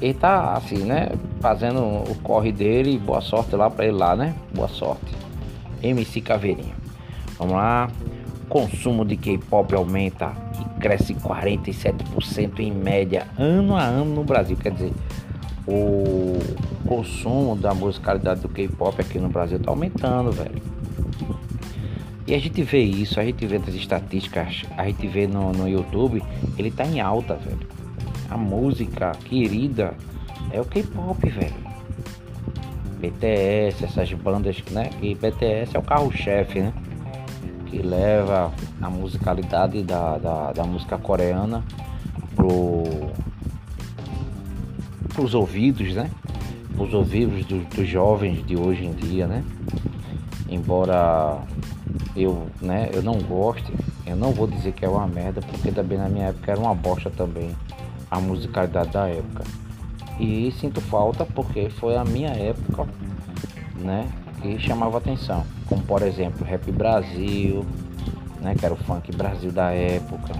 Ele 0.00 0.14
tá 0.14 0.54
assim, 0.54 0.84
né? 0.84 1.10
Fazendo 1.40 1.80
o 1.80 2.14
corre 2.22 2.52
dele. 2.52 2.98
Boa 2.98 3.20
sorte 3.20 3.56
lá 3.56 3.70
pra 3.70 3.86
ele 3.86 3.96
lá, 3.96 4.14
né? 4.14 4.34
Boa 4.54 4.68
sorte. 4.68 5.14
MC 5.82 6.20
Caveirinha. 6.20 6.74
Vamos 7.38 7.54
lá. 7.54 7.90
Consumo 8.48 9.04
de 9.04 9.16
K-pop 9.16 9.74
aumenta 9.74 10.32
e 10.60 10.80
cresce 10.80 11.14
47% 11.14 12.60
em 12.60 12.70
média 12.70 13.26
ano 13.38 13.74
a 13.74 13.82
ano 13.82 14.14
no 14.14 14.24
Brasil. 14.24 14.56
Quer 14.56 14.72
dizer, 14.72 14.92
o 15.66 16.38
consumo 16.86 17.56
da 17.56 17.72
musicalidade 17.72 18.42
do 18.42 18.48
K-pop 18.48 19.00
aqui 19.00 19.18
no 19.18 19.28
Brasil 19.28 19.58
tá 19.58 19.70
aumentando, 19.70 20.30
velho. 20.30 20.73
A 22.34 22.38
gente 22.38 22.64
vê 22.64 22.82
isso, 22.82 23.20
a 23.20 23.24
gente 23.24 23.46
vê 23.46 23.60
das 23.60 23.76
estatísticas, 23.76 24.64
a 24.76 24.84
gente 24.86 25.06
vê 25.06 25.24
no, 25.24 25.52
no 25.52 25.68
YouTube, 25.68 26.20
ele 26.58 26.68
tá 26.68 26.84
em 26.84 27.00
alta, 27.00 27.36
velho. 27.36 27.60
A 28.28 28.36
música 28.36 29.12
querida 29.24 29.94
é 30.50 30.60
o 30.60 30.64
K-pop, 30.64 31.30
velho. 31.30 31.54
BTS, 32.98 33.84
essas 33.84 34.12
bandas, 34.14 34.60
né? 34.72 34.90
E 35.00 35.14
BTS 35.14 35.76
é 35.76 35.78
o 35.78 35.82
carro-chefe, 35.82 36.58
né? 36.58 36.72
Que 37.66 37.78
leva 37.78 38.52
a 38.82 38.90
musicalidade 38.90 39.84
da, 39.84 40.18
da, 40.18 40.52
da 40.52 40.64
música 40.64 40.98
coreana 40.98 41.62
pro, 42.34 42.82
pros 45.14 45.34
ouvidos, 45.34 45.94
né? 45.94 46.10
Os 46.76 46.92
ouvidos 46.92 47.44
do, 47.46 47.60
dos 47.76 47.86
jovens 47.86 48.44
de 48.44 48.56
hoje 48.56 48.86
em 48.86 48.92
dia, 48.92 49.28
né? 49.28 49.44
Embora 50.48 51.38
eu, 52.16 52.46
né, 52.60 52.90
eu 52.92 53.02
não 53.02 53.14
goste, 53.14 53.72
eu 54.06 54.16
não 54.16 54.32
vou 54.32 54.46
dizer 54.46 54.72
que 54.72 54.84
é 54.84 54.88
uma 54.88 55.06
merda, 55.06 55.40
porque 55.40 55.70
também 55.72 55.98
na 55.98 56.08
minha 56.08 56.26
época 56.26 56.52
era 56.52 56.60
uma 56.60 56.74
bosta 56.74 57.10
também 57.10 57.54
a 58.10 58.20
musicalidade 58.20 58.90
da 58.90 59.08
época. 59.08 59.44
E 60.18 60.52
sinto 60.60 60.80
falta 60.80 61.26
porque 61.26 61.68
foi 61.68 61.96
a 61.96 62.04
minha 62.04 62.30
época, 62.30 62.86
né, 63.76 64.08
que 64.40 64.58
chamava 64.58 64.98
atenção, 64.98 65.44
como 65.66 65.82
por 65.82 66.02
exemplo, 66.02 66.46
Rap 66.46 66.70
Brasil, 66.70 67.64
né, 68.40 68.54
que 68.54 68.64
era 68.64 68.74
o 68.74 68.76
funk 68.76 69.10
Brasil 69.16 69.50
da 69.50 69.70
época. 69.70 70.34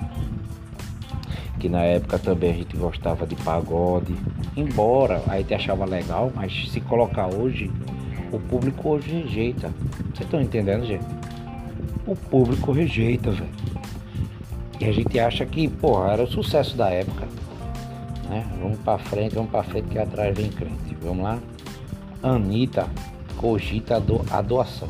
Que 1.58 1.68
na 1.68 1.80
época 1.80 2.18
também 2.18 2.50
a 2.50 2.54
gente 2.54 2.76
gostava 2.76 3.26
de 3.26 3.34
pagode, 3.36 4.14
embora 4.54 5.22
a 5.26 5.38
gente 5.38 5.54
achava 5.54 5.86
legal, 5.86 6.30
mas 6.34 6.68
se 6.70 6.80
colocar 6.80 7.34
hoje 7.34 7.70
o 8.34 8.40
público 8.40 8.90
hoje 8.90 9.22
rejeita. 9.22 9.72
Vocês 10.12 10.20
estão 10.20 10.40
entendendo, 10.40 10.84
gente? 10.84 11.04
O 12.06 12.14
público 12.16 12.72
rejeita, 12.72 13.30
velho. 13.30 13.48
E 14.80 14.84
a 14.86 14.92
gente 14.92 15.18
acha 15.18 15.46
que, 15.46 15.68
porra, 15.68 16.12
era 16.12 16.24
o 16.24 16.26
sucesso 16.26 16.76
da 16.76 16.90
época. 16.90 17.26
Né? 18.28 18.46
Vamos 18.60 18.78
pra 18.78 18.98
frente, 18.98 19.34
vamos 19.34 19.50
pra 19.50 19.62
frente 19.62 19.88
que 19.88 19.98
atrás 19.98 20.36
vem 20.36 20.50
crente. 20.50 20.96
Vamos 21.02 21.22
lá. 21.22 21.38
Anitta 22.22 22.88
cogita 23.36 24.02
a 24.30 24.42
doação. 24.42 24.88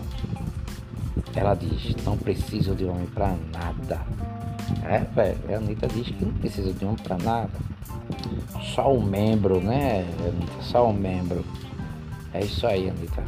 Ela 1.34 1.54
diz, 1.54 1.96
não 2.04 2.16
preciso 2.16 2.74
de 2.74 2.84
homem 2.84 3.06
pra 3.06 3.34
nada. 3.52 4.00
É, 4.84 5.00
velho, 5.00 5.38
a 5.50 5.56
Anitta 5.56 5.86
diz 5.88 6.06
que 6.06 6.24
não 6.24 6.32
precisa 6.34 6.72
de 6.72 6.84
homem 6.84 6.96
pra 7.02 7.18
nada. 7.18 7.50
Só 8.74 8.92
o 8.92 9.02
membro, 9.02 9.60
né, 9.60 10.06
Anitta? 10.20 10.62
Só 10.62 10.88
o 10.88 10.92
membro. 10.92 11.44
É 12.34 12.40
isso 12.40 12.66
aí, 12.66 12.90
Anitta. 12.90 13.22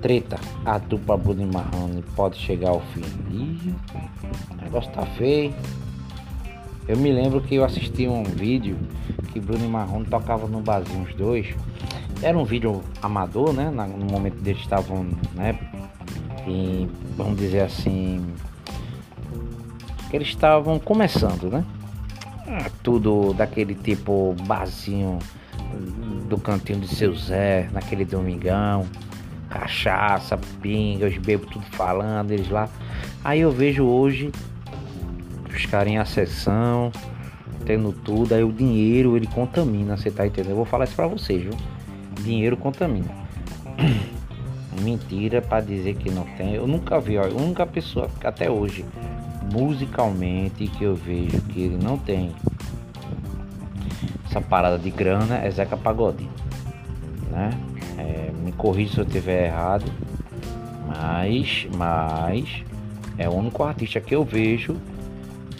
Treta. 0.00 0.38
A 0.64 0.78
dupla 0.78 1.16
Bruno 1.16 1.44
Marrone 1.52 2.02
pode 2.14 2.38
chegar 2.38 2.70
ao 2.70 2.80
fim. 2.80 3.02
Ih, 3.32 3.74
o 4.52 4.62
negócio 4.62 4.92
tá 4.92 5.04
feio. 5.04 5.52
Eu 6.86 6.96
me 6.96 7.10
lembro 7.10 7.40
que 7.40 7.56
eu 7.56 7.64
assisti 7.64 8.06
um 8.06 8.22
vídeo 8.22 8.78
que 9.32 9.40
Bruno 9.40 9.68
Marrone 9.68 10.04
tocavam 10.04 10.48
no 10.48 10.60
barzinho 10.60 11.02
os 11.02 11.14
dois. 11.14 11.52
Era 12.22 12.38
um 12.38 12.44
vídeo 12.44 12.80
amador, 13.02 13.52
né? 13.52 13.70
No 13.70 14.06
momento 14.06 14.40
deles 14.40 14.62
estavam, 14.62 15.08
né? 15.34 15.58
E, 16.46 16.88
vamos 17.16 17.36
dizer 17.36 17.62
assim. 17.62 18.24
Que 20.10 20.16
eles 20.16 20.28
estavam 20.28 20.78
começando, 20.78 21.50
né? 21.50 21.64
Ah, 22.46 22.70
tudo 22.84 23.32
daquele 23.32 23.74
tipo 23.74 24.36
barzinho 24.46 25.18
do 26.28 26.38
cantinho 26.38 26.80
de 26.80 26.88
seu 26.88 27.14
Zé, 27.14 27.68
naquele 27.72 28.04
domingão, 28.04 28.86
cachaça, 29.48 30.38
pinga, 30.60 31.06
os 31.06 31.16
bebos 31.18 31.50
tudo 31.50 31.64
falando, 31.72 32.32
eles 32.32 32.48
lá. 32.48 32.68
Aí 33.22 33.40
eu 33.40 33.50
vejo 33.50 33.84
hoje 33.84 34.32
os 35.48 35.66
caras 35.66 35.92
em 35.92 35.98
acessão, 35.98 36.90
tendo 37.64 37.92
tudo, 37.92 38.34
aí 38.34 38.42
o 38.42 38.52
dinheiro 38.52 39.16
ele 39.16 39.26
contamina, 39.26 39.96
você 39.96 40.10
tá 40.10 40.26
entendendo? 40.26 40.50
Eu 40.50 40.56
vou 40.56 40.64
falar 40.64 40.84
isso 40.84 40.96
pra 40.96 41.06
vocês, 41.06 41.42
viu? 41.42 41.52
Dinheiro 42.22 42.56
contamina. 42.56 43.10
Mentira 44.82 45.40
para 45.40 45.60
dizer 45.60 45.94
que 45.94 46.10
não 46.10 46.24
tem. 46.36 46.54
Eu 46.54 46.66
nunca 46.66 46.98
vi, 47.00 47.16
ó, 47.16 47.24
a 47.24 47.28
única 47.28 47.64
pessoa 47.64 48.10
até 48.24 48.50
hoje, 48.50 48.84
musicalmente, 49.52 50.66
que 50.66 50.84
eu 50.84 50.96
vejo 50.96 51.40
que 51.42 51.62
ele 51.62 51.78
não 51.82 51.96
tem 51.96 52.32
essa 54.34 54.40
parada 54.40 54.76
de 54.76 54.90
grana 54.90 55.36
é 55.36 55.48
Zeca 55.48 55.76
Pagodinho, 55.76 56.30
né? 57.30 57.50
É, 57.96 58.32
me 58.42 58.50
corrija 58.50 58.94
se 58.94 58.98
eu 58.98 59.04
estiver 59.04 59.46
errado, 59.46 59.84
mas, 60.88 61.68
mas 61.76 62.64
é 63.16 63.28
o 63.28 63.32
único 63.32 63.62
artista 63.62 64.00
que 64.00 64.12
eu 64.12 64.24
vejo 64.24 64.76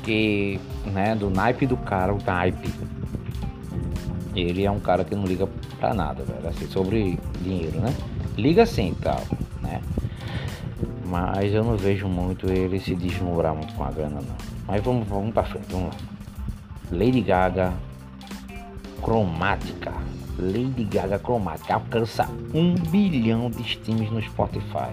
que, 0.03 0.59
né, 0.87 1.15
do 1.15 1.31
naipe 1.31 1.67
do 1.67 1.77
cara, 1.77 2.13
o 2.13 2.19
naipe. 2.21 2.69
Ele 4.35 4.65
é 4.65 4.71
um 4.71 4.81
cara 4.81 5.05
que 5.05 5.15
não 5.15 5.25
liga 5.25 5.49
pra 5.79 5.95
nada, 5.95 6.25
velho, 6.25 6.49
assim, 6.49 6.67
sobre 6.67 7.17
dinheiro, 7.41 7.79
né? 7.79 7.95
Liga 8.37 8.67
sim, 8.67 8.93
tal, 9.01 9.23
né? 9.63 9.81
Mas 11.07 11.55
eu 11.55 11.63
não 11.63 11.77
vejo 11.77 12.09
muito 12.09 12.51
ele 12.51 12.81
se 12.81 12.97
deslumbrar 12.97 13.55
muito 13.55 13.73
com 13.75 13.85
a 13.85 13.91
grana, 13.93 14.17
não. 14.17 14.37
Mas 14.67 14.83
vamos, 14.83 15.07
vamos 15.07 15.33
pra 15.33 15.45
frente, 15.45 15.67
vamos 15.71 15.91
lá. 15.91 16.01
Lady 16.91 17.21
Gaga 17.21 17.73
cromática. 19.05 19.93
Lady 20.39 20.85
Gaga 20.85 21.19
cromática 21.19 21.75
alcança 21.75 22.29
um 22.53 22.75
bilhão 22.75 23.51
de 23.51 23.63
streams 23.63 24.11
no 24.11 24.21
Spotify. 24.23 24.91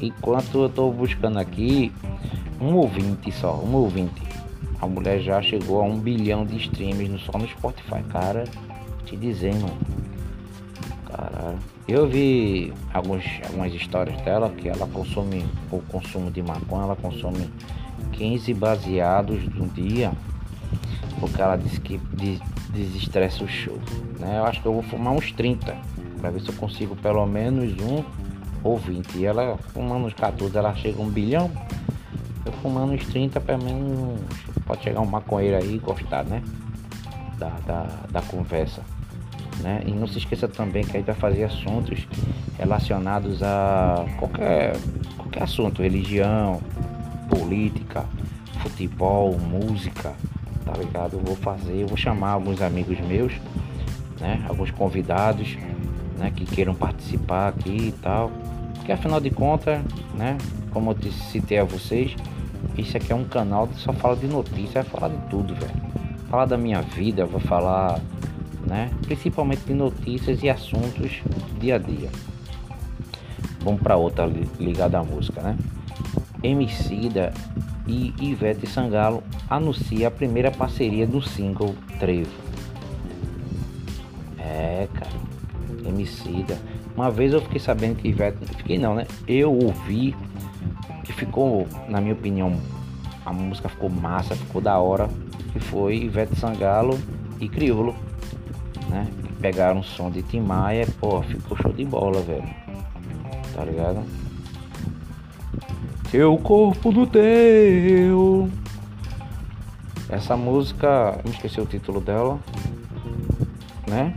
Enquanto 0.00 0.64
eu 0.64 0.68
tô 0.68 0.90
buscando 0.90 1.38
aqui, 1.38 1.92
um 2.60 2.74
ouvinte 2.74 3.30
só, 3.30 3.54
um 3.54 3.72
ouvinte. 3.74 4.20
A 4.80 4.86
mulher 4.86 5.20
já 5.20 5.40
chegou 5.40 5.80
a 5.80 5.84
um 5.84 5.98
bilhão 5.98 6.44
de 6.44 6.56
streams 6.56 7.22
só 7.24 7.38
no 7.38 7.48
Spotify, 7.48 8.02
cara. 8.10 8.44
Te 9.06 9.16
dizendo. 9.16 9.66
Caralho. 11.06 11.58
Eu 11.86 12.08
vi 12.08 12.72
alguns, 12.92 13.24
algumas 13.46 13.72
histórias 13.72 14.20
dela 14.22 14.50
que 14.50 14.68
ela 14.68 14.86
consome 14.88 15.46
o 15.70 15.80
consumo 15.82 16.30
de 16.30 16.42
maconha, 16.42 16.84
ela 16.84 16.96
consome 16.96 17.48
15 18.12 18.54
baseados 18.54 19.42
no 19.54 19.68
dia, 19.68 20.12
porque 21.18 21.40
ela 21.40 21.56
disse 21.56 21.80
que 21.80 22.00
desestressa 22.72 23.44
o 23.44 23.48
show. 23.48 23.78
Né? 24.18 24.38
Eu 24.38 24.44
acho 24.44 24.60
que 24.60 24.66
eu 24.66 24.72
vou 24.72 24.82
fumar 24.82 25.12
uns 25.12 25.32
30, 25.32 25.76
para 26.20 26.30
ver 26.30 26.40
se 26.40 26.48
eu 26.48 26.54
consigo 26.54 26.96
pelo 26.96 27.26
menos 27.26 27.72
um 27.80 28.04
ou 28.62 28.78
20. 28.78 29.16
E 29.16 29.26
ela 29.26 29.56
fumando 29.72 30.06
uns 30.06 30.14
14, 30.14 30.56
ela 30.56 30.74
chega 30.74 30.98
a 30.98 31.02
um 31.02 31.08
bilhão. 31.08 31.50
Eu 32.44 32.52
fumando 32.52 32.92
uns 32.92 33.04
30, 33.06 33.40
pelo 33.40 33.62
menos 33.62 34.20
pode 34.66 34.82
chegar 34.82 35.00
um 35.00 35.06
maconheiro 35.06 35.56
aí 35.56 35.76
e 35.76 35.78
gostar, 35.78 36.24
né? 36.24 36.42
Da, 37.38 37.50
da, 37.66 37.86
da 38.10 38.22
conversa. 38.22 38.82
Né? 39.60 39.82
E 39.86 39.90
não 39.90 40.06
se 40.06 40.18
esqueça 40.18 40.48
também 40.48 40.84
que 40.84 40.92
a 40.92 41.00
gente 41.00 41.06
vai 41.06 41.14
fazer 41.14 41.44
assuntos 41.44 42.06
relacionados 42.56 43.42
a 43.42 44.06
qualquer, 44.18 44.76
qualquer 45.16 45.42
assunto, 45.42 45.82
religião, 45.82 46.60
política, 47.28 48.04
futebol, 48.62 49.38
música, 49.38 50.14
tá 50.70 50.78
ligado? 50.78 51.14
Eu 51.14 51.20
vou 51.20 51.36
fazer, 51.36 51.82
eu 51.82 51.88
vou 51.88 51.96
chamar 51.96 52.30
alguns 52.30 52.62
amigos 52.62 52.98
meus, 53.00 53.32
né? 54.20 54.44
Alguns 54.48 54.70
convidados, 54.70 55.56
né? 56.18 56.32
Que 56.34 56.44
queiram 56.44 56.74
participar 56.74 57.48
aqui 57.48 57.88
e 57.88 57.92
tal. 58.00 58.30
Porque 58.74 58.92
afinal 58.92 59.20
de 59.20 59.30
contas, 59.30 59.80
né? 60.14 60.38
Como 60.72 60.90
eu 60.90 60.94
te 60.94 61.10
citei 61.10 61.58
a 61.58 61.64
vocês, 61.64 62.14
isso 62.78 62.96
aqui 62.96 63.12
é 63.12 63.16
um 63.16 63.24
canal 63.24 63.66
que 63.66 63.80
só 63.80 63.92
fala 63.92 64.16
de 64.16 64.26
notícia, 64.26 64.82
vai 64.82 64.84
falar 64.84 65.08
de 65.08 65.28
tudo, 65.28 65.54
velho. 65.54 65.90
Falar 66.30 66.44
da 66.44 66.56
minha 66.56 66.80
vida, 66.80 67.26
vou 67.26 67.40
falar 67.40 68.00
né? 68.66 68.90
Principalmente 69.02 69.64
de 69.64 69.74
notícias 69.74 70.42
e 70.42 70.48
assuntos 70.48 71.20
dia 71.58 71.76
a 71.76 71.78
dia. 71.78 72.10
Vamos 73.62 73.82
para 73.82 73.96
outra 73.96 74.30
ligada 74.58 74.98
à 74.98 75.02
música, 75.02 75.42
né? 75.42 75.56
Emicida 76.42 77.32
e 77.90 78.30
Ivete 78.30 78.66
Sangalo 78.66 79.22
anuncia 79.48 80.08
a 80.08 80.10
primeira 80.10 80.50
parceria 80.50 81.06
do 81.06 81.20
single 81.20 81.74
Trevo. 81.98 82.30
É, 84.38 84.88
cara. 84.94 85.10
Emicida. 85.86 86.58
Uma 86.94 87.10
vez 87.10 87.32
eu 87.32 87.40
fiquei 87.40 87.60
sabendo 87.60 87.96
que 87.96 88.08
Ivete, 88.08 88.38
fiquei 88.56 88.78
não, 88.78 88.94
né? 88.94 89.06
Eu 89.26 89.52
ouvi 89.52 90.14
que 91.04 91.12
ficou, 91.12 91.66
na 91.88 92.00
minha 92.00 92.14
opinião, 92.14 92.60
a 93.24 93.32
música 93.32 93.68
ficou 93.68 93.88
massa, 93.88 94.36
ficou 94.36 94.60
da 94.60 94.78
hora, 94.78 95.08
que 95.52 95.58
foi 95.58 95.96
Ivete 95.96 96.36
Sangalo 96.36 96.98
e 97.40 97.48
Criolo 97.48 97.94
né? 98.90 99.06
Pegaram 99.40 99.80
um 99.80 99.82
som 99.82 100.10
de 100.10 100.22
Tim 100.22 100.40
Maia, 100.40 100.86
pô, 101.00 101.22
ficou 101.22 101.56
show 101.56 101.72
de 101.72 101.84
bola, 101.84 102.20
velho. 102.20 102.48
Tá 103.54 103.64
ligado? 103.64 104.04
Teu 106.10 106.36
corpo 106.38 106.90
do 106.90 107.06
teu. 107.06 108.50
Essa 110.08 110.36
música, 110.36 111.20
me 111.24 111.30
esqueci 111.30 111.60
o 111.60 111.66
título 111.66 112.00
dela, 112.00 112.40
né? 113.86 114.12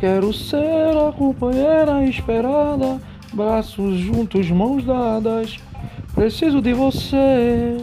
Quero 0.00 0.32
ser 0.32 0.96
a 0.96 1.12
companheira 1.12 2.04
esperada, 2.04 3.00
braços 3.32 3.96
juntos, 3.98 4.50
mãos 4.50 4.84
dadas. 4.84 5.56
Preciso 6.16 6.60
de 6.60 6.72
você. 6.72 7.76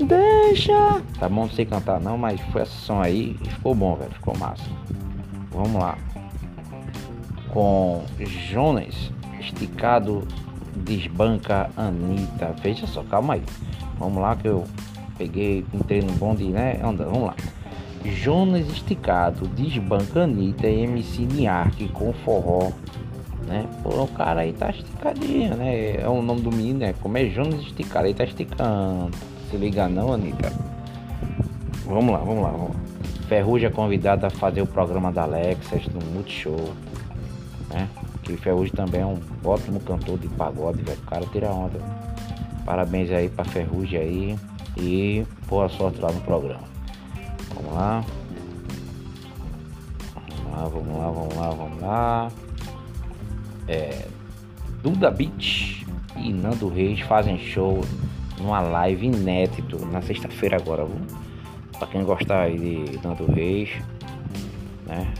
Deixa. 0.00 1.02
Tá 1.18 1.28
bom, 1.28 1.42
não 1.42 1.50
sei 1.50 1.66
cantar 1.66 2.00
não, 2.00 2.16
mas 2.16 2.40
foi 2.52 2.62
essa 2.62 2.72
som 2.72 3.02
aí 3.02 3.36
e 3.42 3.48
ficou 3.48 3.74
bom, 3.74 3.96
velho. 3.96 4.12
Ficou 4.12 4.38
massa. 4.38 4.64
Vamos 5.50 5.74
lá. 5.74 5.98
Com 7.50 8.04
Jonas 8.20 9.10
esticado 9.40 10.26
desbanca 10.76 11.70
Anitta. 11.76 12.54
Veja 12.62 12.86
só, 12.86 13.02
calma 13.04 13.34
aí. 13.34 13.42
Vamos 13.98 14.20
lá 14.20 14.36
que 14.36 14.48
eu 14.48 14.64
peguei, 15.18 15.64
entrei 15.72 16.02
no 16.02 16.12
bonde, 16.12 16.44
né? 16.44 16.80
Anda, 16.82 17.04
vamos 17.04 17.28
lá. 17.28 17.34
Jonas 18.04 18.66
esticado 18.68 19.46
desbanca 19.48 20.24
Anitta 20.24 20.66
e 20.66 20.82
MC 20.82 21.22
Niark 21.22 21.88
com 21.88 22.12
forró. 22.12 22.72
Né? 23.46 23.66
Pô, 23.82 23.90
o 24.02 24.08
cara 24.08 24.40
aí 24.40 24.52
tá 24.52 24.70
esticadinho, 24.70 25.56
né? 25.56 26.00
É 26.00 26.08
o 26.08 26.22
nome 26.22 26.42
do 26.42 26.50
menino, 26.50 26.80
né? 26.80 26.94
Como 27.00 27.18
é 27.18 27.26
Jonas 27.26 27.60
esticado, 27.60 28.06
aí 28.06 28.14
tá 28.14 28.24
esticando 28.24 29.10
se 29.52 29.58
liga 29.58 29.86
não, 29.86 30.14
Anitta. 30.14 30.50
Vamos 31.84 32.10
lá, 32.10 32.18
vamos 32.20 32.42
lá, 32.42 32.50
vamos 32.50 32.70
lá. 32.70 32.80
Ferrugem 33.28 33.68
é 33.68 33.70
convidado 33.70 34.24
a 34.24 34.30
fazer 34.30 34.62
o 34.62 34.66
programa 34.66 35.12
da 35.12 35.24
Alexas 35.24 35.86
no 35.88 36.00
Multishow. 36.12 36.72
Né? 37.68 37.86
Que 38.22 38.36
Ferrugem 38.36 38.72
também 38.72 39.00
é 39.00 39.06
um 39.06 39.18
ótimo 39.44 39.80
cantor 39.80 40.18
de 40.18 40.28
pagode, 40.28 40.82
velho. 40.82 40.98
O 40.98 41.06
cara 41.06 41.26
tira 41.26 41.50
onda. 41.50 41.80
Parabéns 42.64 43.10
aí 43.10 43.28
pra 43.28 43.44
Ferrugem 43.44 43.98
aí. 43.98 44.38
E 44.76 45.26
boa 45.48 45.68
sorte 45.68 46.00
lá 46.00 46.10
no 46.12 46.20
programa. 46.20 46.62
Vamos 47.54 47.74
lá. 47.74 48.04
Vamos 50.14 50.52
lá, 50.52 50.68
vamos 50.68 50.96
lá, 50.96 51.10
vamos 51.10 51.36
lá, 51.36 51.50
vamos 51.50 51.82
lá. 51.82 52.32
É, 53.68 54.06
Duda 54.82 55.10
Beach 55.10 55.86
e 56.16 56.32
Nando 56.32 56.68
Reis 56.68 57.00
fazem 57.00 57.38
show 57.38 57.84
numa 58.38 58.60
live 58.60 59.06
inédito 59.06 59.84
na 59.86 60.02
sexta-feira 60.02 60.56
agora, 60.56 60.84
viu? 60.84 60.96
Pra 61.78 61.86
quem 61.86 62.04
gostar 62.04 62.42
aí 62.42 62.58
de 62.58 62.98
Nando 63.06 63.26
Reis, 63.26 63.70
né? 64.86 65.12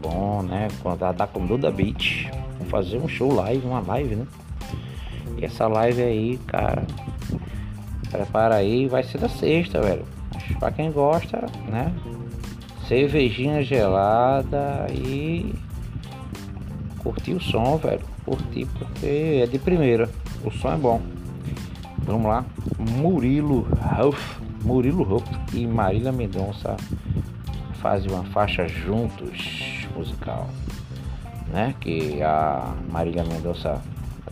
Bom, 0.00 0.42
né? 0.42 0.68
Ela 0.84 1.14
tá 1.14 1.26
com 1.26 1.44
Duda 1.46 1.70
Beach, 1.70 2.30
fazer 2.68 2.98
um 2.98 3.08
show 3.08 3.32
live, 3.32 3.66
uma 3.66 3.80
live, 3.80 4.16
né? 4.16 4.26
E 5.38 5.44
essa 5.44 5.66
live 5.66 6.02
aí, 6.02 6.38
cara, 6.46 6.84
prepara 8.10 8.56
aí, 8.56 8.88
vai 8.88 9.02
ser 9.02 9.18
da 9.18 9.28
sexta, 9.28 9.80
velho. 9.80 10.04
Pra 10.58 10.70
quem 10.70 10.90
gosta, 10.90 11.46
né? 11.68 11.92
Cervejinha 12.88 13.62
gelada 13.62 14.86
e 14.92 15.52
curtir 16.98 17.34
o 17.34 17.40
som, 17.40 17.76
velho. 17.76 18.02
Curtir 18.24 18.66
porque 18.78 19.40
é 19.42 19.46
de 19.46 19.58
primeira. 19.58 20.08
O 20.44 20.50
som 20.50 20.72
é 20.72 20.76
bom. 20.76 21.00
Vamos 21.98 22.26
lá. 22.26 22.44
Murilo 22.78 23.66
Ruff, 23.98 24.40
Murilo 24.64 25.02
Ruff 25.02 25.28
e 25.52 25.66
Marília 25.66 26.12
Mendonça 26.12 26.76
fazem 27.80 28.10
uma 28.10 28.24
faixa 28.24 28.66
juntos 28.68 29.85
musical, 29.96 30.46
né? 31.48 31.74
Que 31.80 32.22
a 32.22 32.74
Marília 32.90 33.24
Mendonça 33.24 33.80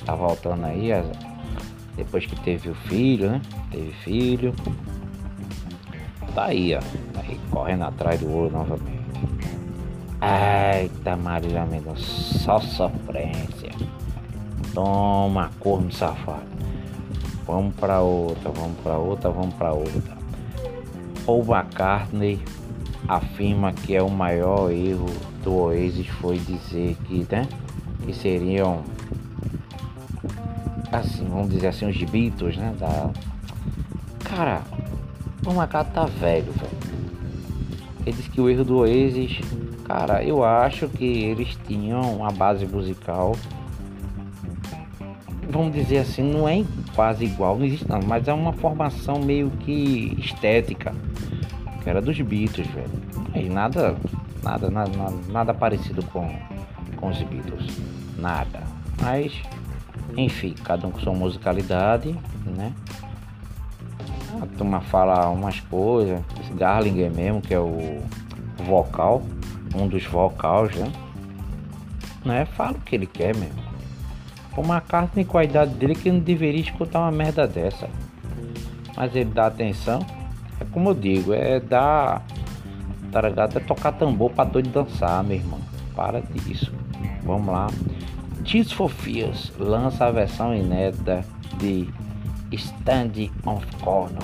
tá 0.04 0.14
voltando 0.14 0.64
aí 0.64 0.90
depois 1.96 2.26
que 2.26 2.36
teve 2.40 2.70
o 2.70 2.74
filho, 2.74 3.30
né? 3.30 3.42
Teve 3.70 3.92
filho. 3.92 4.54
Tá 6.34 6.46
aí, 6.46 6.74
ó. 6.74 6.80
Tá 7.12 7.20
aí 7.20 7.38
correndo 7.50 7.84
atrás 7.84 8.20
do 8.20 8.30
ouro 8.30 8.52
novamente. 8.52 9.04
Eita, 10.20 11.16
Marília 11.16 11.64
Mendonça, 11.64 12.02
só 12.02 12.60
sofrência. 12.60 13.70
Toma, 14.72 15.50
corno 15.60 15.92
safado. 15.92 16.54
Vamos 17.46 17.74
para 17.74 18.00
outra, 18.00 18.50
vamos 18.50 18.78
para 18.82 18.96
outra, 18.96 19.30
vamos 19.30 19.54
para 19.54 19.72
outra. 19.72 20.16
Paul 21.24 21.44
McCartney 21.44 22.42
afirma 23.08 23.72
que 23.72 23.94
é 23.94 24.02
o 24.02 24.10
maior 24.10 24.70
erro 24.70 25.06
do 25.42 25.54
Oasis 25.54 26.06
foi 26.06 26.38
dizer 26.38 26.96
que, 27.04 27.26
né, 27.30 27.46
que 28.04 28.12
seriam 28.14 28.82
assim, 30.92 31.26
vamos 31.28 31.50
dizer 31.50 31.68
assim, 31.68 31.88
os 31.88 32.02
Beatles, 32.10 32.56
né, 32.56 32.74
da... 32.78 33.10
Cara, 34.24 34.62
o 35.44 35.50
McCartney 35.50 35.94
tá 35.94 36.04
velho, 36.06 36.52
velho. 36.52 36.84
Ele 38.06 38.16
disse 38.16 38.30
que 38.30 38.40
o 38.40 38.48
erro 38.48 38.64
do 38.64 38.78
Oasis, 38.78 39.40
cara, 39.84 40.22
eu 40.22 40.44
acho 40.44 40.88
que 40.88 41.04
eles 41.04 41.58
tinham 41.66 42.00
uma 42.16 42.30
base 42.30 42.66
musical 42.66 43.34
vamos 45.54 45.72
dizer 45.72 45.98
assim, 45.98 46.22
não 46.22 46.48
é 46.48 46.64
quase 46.94 47.24
igual, 47.24 47.56
não 47.56 47.64
existe 47.64 47.88
não, 47.88 48.00
mas 48.04 48.26
é 48.26 48.32
uma 48.32 48.52
formação 48.52 49.20
meio 49.20 49.50
que 49.60 50.16
estética, 50.18 50.92
que 51.84 51.90
era 51.90 52.00
dos 52.00 52.18
Beatles, 52.20 52.66
velho. 52.66 52.90
E 53.34 53.48
nada, 53.48 53.94
nada, 54.42 54.70
nada, 54.70 54.90
nada 55.28 55.54
parecido 55.54 56.02
com, 56.06 56.36
com 56.96 57.08
os 57.08 57.22
Beatles, 57.22 57.78
nada. 58.18 58.62
Mas, 59.00 59.32
enfim, 60.16 60.54
cada 60.64 60.86
um 60.86 60.90
com 60.90 60.98
sua 60.98 61.12
musicalidade, 61.12 62.18
né? 62.44 62.72
A 64.42 64.46
turma 64.58 64.80
fala 64.80 65.28
umas 65.28 65.60
coisas, 65.60 66.20
esse 66.40 66.52
Garlinger 66.54 67.12
mesmo, 67.12 67.40
que 67.40 67.54
é 67.54 67.60
o 67.60 68.02
vocal, 68.66 69.22
um 69.76 69.86
dos 69.86 70.04
vocais, 70.06 70.74
né? 70.74 70.90
Né? 72.24 72.44
Fala 72.46 72.72
o 72.72 72.80
que 72.80 72.96
ele 72.96 73.06
quer 73.06 73.36
mesmo 73.36 73.64
Paul 74.54 74.66
McCartney 74.66 75.24
com 75.24 75.36
a 75.36 75.44
idade 75.44 75.74
dele 75.74 75.94
que 75.94 76.10
não 76.10 76.20
deveria 76.20 76.60
escutar 76.60 77.00
uma 77.00 77.10
merda 77.10 77.46
dessa. 77.46 77.88
Mas 78.96 79.14
ele 79.14 79.30
dá 79.30 79.46
atenção. 79.46 80.06
É 80.64 80.72
como 80.72 80.90
eu 80.90 80.94
digo, 80.94 81.32
é 81.32 81.60
dar. 81.60 82.24
Tá 83.12 83.20
ligado? 83.20 83.56
É 83.56 83.60
tocar 83.60 83.92
tambor 83.92 84.30
pra 84.30 84.44
doido 84.44 84.70
dançar, 84.70 85.22
meu 85.22 85.36
irmão. 85.36 85.60
Para 85.94 86.20
disso. 86.20 86.72
Vamos 87.22 87.46
lá. 87.46 87.68
Tears 88.44 88.72
for 88.72 88.90
lança 89.58 90.06
a 90.06 90.10
versão 90.10 90.54
inédita 90.54 91.24
de 91.58 91.88
Stand 92.52 93.30
of 93.46 93.66
Corner. 93.82 94.22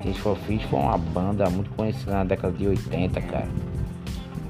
Tears 0.00 0.18
for 0.18 0.36
foi 0.36 0.58
uma 0.72 0.98
banda 0.98 1.48
muito 1.50 1.70
conhecida 1.70 2.12
na 2.12 2.24
década 2.24 2.52
de 2.56 2.66
80, 2.66 3.20
cara. 3.22 3.48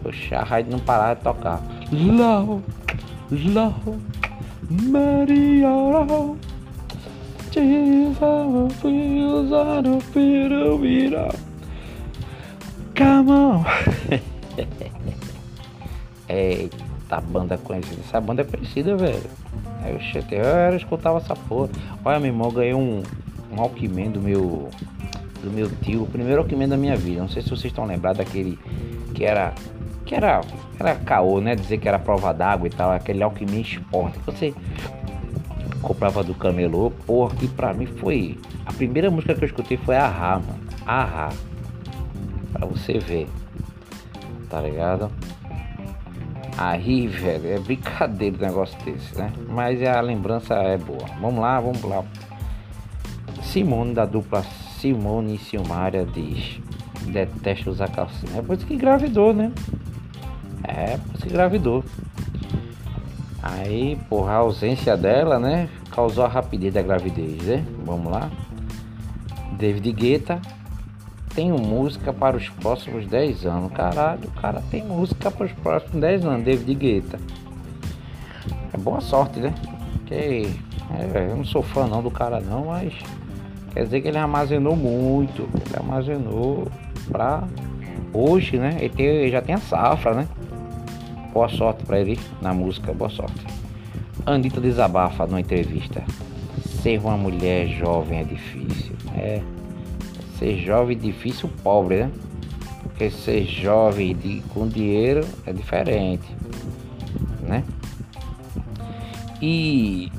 Poxa, 0.03 0.39
a 0.39 0.45
rádio 0.45 0.73
não 0.73 0.79
parava 0.79 1.17
de 1.17 1.23
tocar. 1.23 1.61
Low, 1.93 2.63
low, 3.31 3.99
Maria, 4.71 5.69
Tears 7.51 8.19
for 8.19 8.69
Fears, 8.83 9.53
I 9.53 9.81
don't 9.81 10.03
feel 10.03 11.31
Come 12.95 13.31
on. 13.31 13.65
Eita, 16.29 17.21
banda 17.23 17.57
conhecida. 17.57 18.01
Essa 18.07 18.21
banda 18.21 18.43
é 18.43 18.45
conhecida, 18.45 18.97
velho. 18.97 19.23
Eu, 19.87 19.99
eu 20.31 20.45
era, 20.45 20.77
escutava 20.77 21.19
essa 21.19 21.35
porra. 21.35 21.71
Olha, 22.05 22.21
meu 22.21 22.31
irmão, 22.31 22.51
ganhei 22.51 22.75
um, 22.75 23.03
um 23.51 23.57
Walkman 23.57 24.11
do 24.11 24.21
meu, 24.21 24.69
do 25.43 25.51
meu 25.51 25.71
tio. 25.83 26.03
O 26.03 26.07
primeiro 26.07 26.43
Walkman 26.43 26.69
da 26.69 26.77
minha 26.77 26.97
vida. 26.97 27.23
Não 27.23 27.29
sei 27.29 27.41
se 27.41 27.49
vocês 27.49 27.67
estão 27.67 27.87
lembrados 27.87 28.19
daquele 28.19 28.59
que 29.15 29.25
era. 29.25 29.55
Que 30.05 30.15
era. 30.15 30.43
Era 30.79 30.95
caô, 30.97 31.41
né? 31.41 31.55
Dizer 31.55 31.79
que 31.79 31.89
era 31.89 31.99
prova 31.99 32.35
d'água 32.35 32.67
e 32.67 32.71
tal. 32.71 32.91
Aquele 32.91 33.23
Alckmin 33.23 33.63
Sport. 33.63 34.15
Você 34.27 34.55
comprava 35.81 36.23
do 36.23 36.35
camelô. 36.35 36.91
Porra, 37.07 37.35
que 37.37 37.49
pra 37.49 37.73
mim 37.73 37.87
foi. 37.87 38.39
A 38.67 38.73
primeira 38.73 39.11
música 39.11 39.35
que 39.35 39.45
eu 39.45 39.47
escutei 39.47 39.77
foi 39.77 39.97
Ahá, 39.97 40.41
mano. 40.41 40.61
Ahá. 40.87 41.31
Pra 42.53 42.67
você 42.67 42.99
ver. 42.99 43.29
Tá 44.49 44.61
ligado? 44.61 45.11
Aí, 46.57 47.07
velho, 47.07 47.49
é 47.49 47.59
brincadeira 47.61 48.37
o 48.37 48.41
negócio 48.41 48.77
desse, 48.85 49.17
né? 49.17 49.33
Mas 49.49 49.81
a 49.83 50.01
lembrança 50.01 50.55
é 50.55 50.77
boa. 50.77 51.07
Vamos 51.21 51.41
lá, 51.41 51.61
vamos 51.61 51.83
lá. 51.83 52.05
Simone 53.43 53.95
da 53.95 54.05
dupla 54.05 54.43
Simone 54.81 55.37
e 55.37 55.39
Silmária 55.39 56.05
diz: 56.05 56.61
Detesta 57.07 57.71
usar 57.71 57.91
calcinha. 57.91 58.39
É 58.39 58.43
por 58.43 58.57
isso 58.57 58.67
que 58.67 58.75
engravidou, 58.75 59.33
né? 59.33 59.53
É 60.65 60.97
por 60.97 61.15
isso 61.15 61.23
que 61.23 61.29
engravidou. 61.29 61.85
Aí, 63.59 63.97
porra, 64.09 64.33
a 64.33 64.37
ausência 64.37 64.97
dela, 64.97 65.39
né? 65.39 65.69
Causou 65.91 66.25
a 66.25 66.29
rapidez 66.29 66.73
da 66.73 66.83
gravidez, 66.83 67.43
né? 67.43 67.65
Vamos 67.85 68.11
lá. 68.11 68.31
David 69.59 69.91
Guetta 69.93 70.41
tenho 71.35 71.59
música 71.59 72.13
para 72.13 72.37
os 72.37 72.49
próximos 72.49 73.07
10 73.07 73.47
anos. 73.47 73.73
Caralho, 73.73 74.25
o 74.25 74.41
cara 74.41 74.63
tem 74.71 74.85
música 74.85 75.31
para 75.31 75.47
os 75.47 75.53
próximos 75.53 76.01
10 76.01 76.25
anos, 76.25 76.45
David 76.45 76.75
Guetta. 76.75 77.19
É 78.73 78.77
boa 78.77 79.01
sorte, 79.01 79.41
né? 79.41 79.55
Porque 79.93 80.49
é, 80.91 81.29
eu 81.31 81.37
não 81.37 81.45
sou 81.45 81.63
fã 81.63 81.87
não 81.87 82.03
do 82.03 82.11
cara 82.11 82.41
não, 82.41 82.67
mas 82.67 82.93
quer 83.73 83.85
dizer 83.85 84.01
que 84.01 84.09
ele 84.09 84.19
armazenou 84.19 84.75
muito. 84.75 85.49
Ele 85.55 85.77
armazenou 85.77 86.67
pra 87.11 87.45
hoje, 88.13 88.57
né? 88.57 88.77
Ele, 88.81 88.89
tem, 88.91 89.31
já 89.31 89.43
tem 89.43 89.55
a 89.55 89.59
safra, 89.59 90.15
né? 90.15 90.29
Boa 91.33 91.49
sorte 91.49 91.85
para 91.85 92.01
ele 92.01 92.19
na 92.41 92.55
música, 92.55 92.93
boa 92.93 93.11
sorte. 93.11 93.47
Anitta 94.25 94.61
desabafa 94.61 95.27
numa 95.27 95.41
entrevista. 95.41 96.03
Ser 96.83 96.99
uma 97.01 97.17
mulher 97.17 97.69
jovem 97.69 98.21
é 98.21 98.25
difícil. 98.25 98.97
É. 99.17 99.43
Ser 100.39 100.59
jovem 100.59 100.97
difícil 100.97 101.51
pobre, 101.63 102.05
né? 102.05 102.11
Porque 102.83 103.11
ser 103.11 103.45
jovem 103.45 104.15
de, 104.15 104.41
com 104.53 104.67
dinheiro 104.67 105.27
é 105.47 105.53
diferente, 105.53 106.29
né? 107.43 107.63
E 109.41 110.11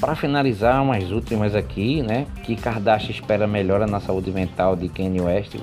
para 0.00 0.16
finalizar, 0.16 0.82
umas 0.82 1.10
últimas 1.10 1.54
aqui, 1.54 2.02
né? 2.02 2.26
Que 2.42 2.56
Kardashian 2.56 3.10
espera 3.10 3.46
melhora 3.46 3.86
na 3.86 4.00
saúde 4.00 4.30
mental 4.30 4.74
de 4.74 4.88
Kanye 4.88 5.20
West. 5.20 5.54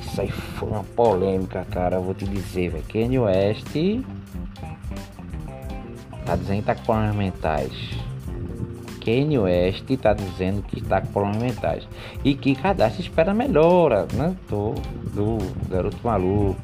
Isso 0.00 0.20
aí 0.20 0.30
foi 0.30 0.68
uma 0.68 0.84
polêmica, 0.84 1.66
cara. 1.70 1.96
Eu 1.96 2.02
vou 2.02 2.14
te 2.14 2.24
dizer, 2.24 2.70
velho. 2.70 2.84
Kanye 2.84 3.18
West 3.18 3.74
tá 6.24 6.36
dizendo 6.36 6.60
que 6.60 6.66
tá 6.66 6.74
com 6.76 6.82
problemas 6.84 7.16
mentais. 7.16 7.72
Kanye 9.04 9.38
West 9.38 9.90
está 9.90 10.14
dizendo 10.14 10.62
que 10.62 10.78
está 10.78 11.00
com 11.00 11.08
problemas 11.08 11.42
mentais 11.42 11.88
e 12.24 12.34
que 12.34 12.54
Kardashian 12.54 13.00
espera 13.00 13.34
melhora, 13.34 14.06
né? 14.14 14.36
Do, 14.48 14.74
do 15.12 15.38
garoto 15.68 15.98
maluco. 16.04 16.56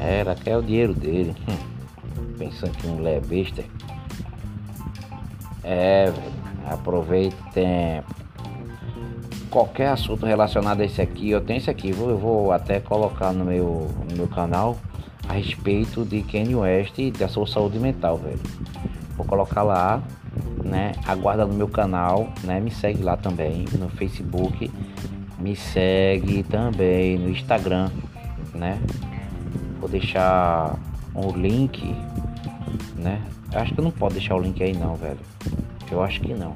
Era, 0.00 0.34
quer 0.34 0.56
o 0.56 0.62
dinheiro 0.62 0.94
dele. 0.94 1.34
Hum. 1.48 1.74
Pensando 2.38 2.72
que 2.72 2.86
mulher 2.86 3.18
é 3.18 3.20
besta. 3.20 3.62
É, 5.64 6.10
velho. 6.10 6.44
Aproveite 6.66 7.36
tempo. 7.52 8.14
Qualquer 9.50 9.88
assunto 9.88 10.26
relacionado 10.26 10.80
a 10.80 10.84
esse 10.84 11.00
aqui, 11.00 11.30
eu 11.30 11.40
tenho 11.40 11.58
esse 11.58 11.70
aqui, 11.70 11.90
eu 11.90 12.18
vou 12.18 12.52
até 12.52 12.80
colocar 12.80 13.32
no 13.32 13.44
meu, 13.44 13.88
no 14.10 14.16
meu 14.16 14.26
canal 14.26 14.76
a 15.28 15.34
respeito 15.34 16.04
de 16.04 16.22
Kanye 16.22 16.56
West 16.56 16.98
e 16.98 17.10
da 17.10 17.28
sua 17.28 17.46
saúde 17.46 17.78
mental, 17.78 18.18
velho. 18.18 18.40
Vou 19.16 19.24
colocar 19.24 19.62
lá 19.62 20.02
né? 20.64 20.92
Aguarda 21.06 21.46
no 21.46 21.54
meu 21.54 21.68
canal, 21.68 22.32
né? 22.42 22.60
Me 22.60 22.70
segue 22.70 23.02
lá 23.02 23.16
também 23.16 23.66
no 23.78 23.88
Facebook, 23.88 24.70
me 25.38 25.54
segue 25.54 26.42
também 26.42 27.18
no 27.18 27.28
Instagram, 27.28 27.90
né? 28.54 28.80
Vou 29.78 29.88
deixar 29.88 30.76
um 31.14 31.30
link, 31.36 31.94
né? 32.96 33.20
Acho 33.54 33.72
que 33.72 33.80
eu 33.80 33.84
não 33.84 33.90
pode 33.90 34.14
deixar 34.14 34.34
o 34.34 34.40
link 34.40 34.62
aí 34.62 34.74
não, 34.74 34.94
velho. 34.94 35.18
Eu 35.90 36.02
acho 36.02 36.20
que 36.20 36.34
não. 36.34 36.54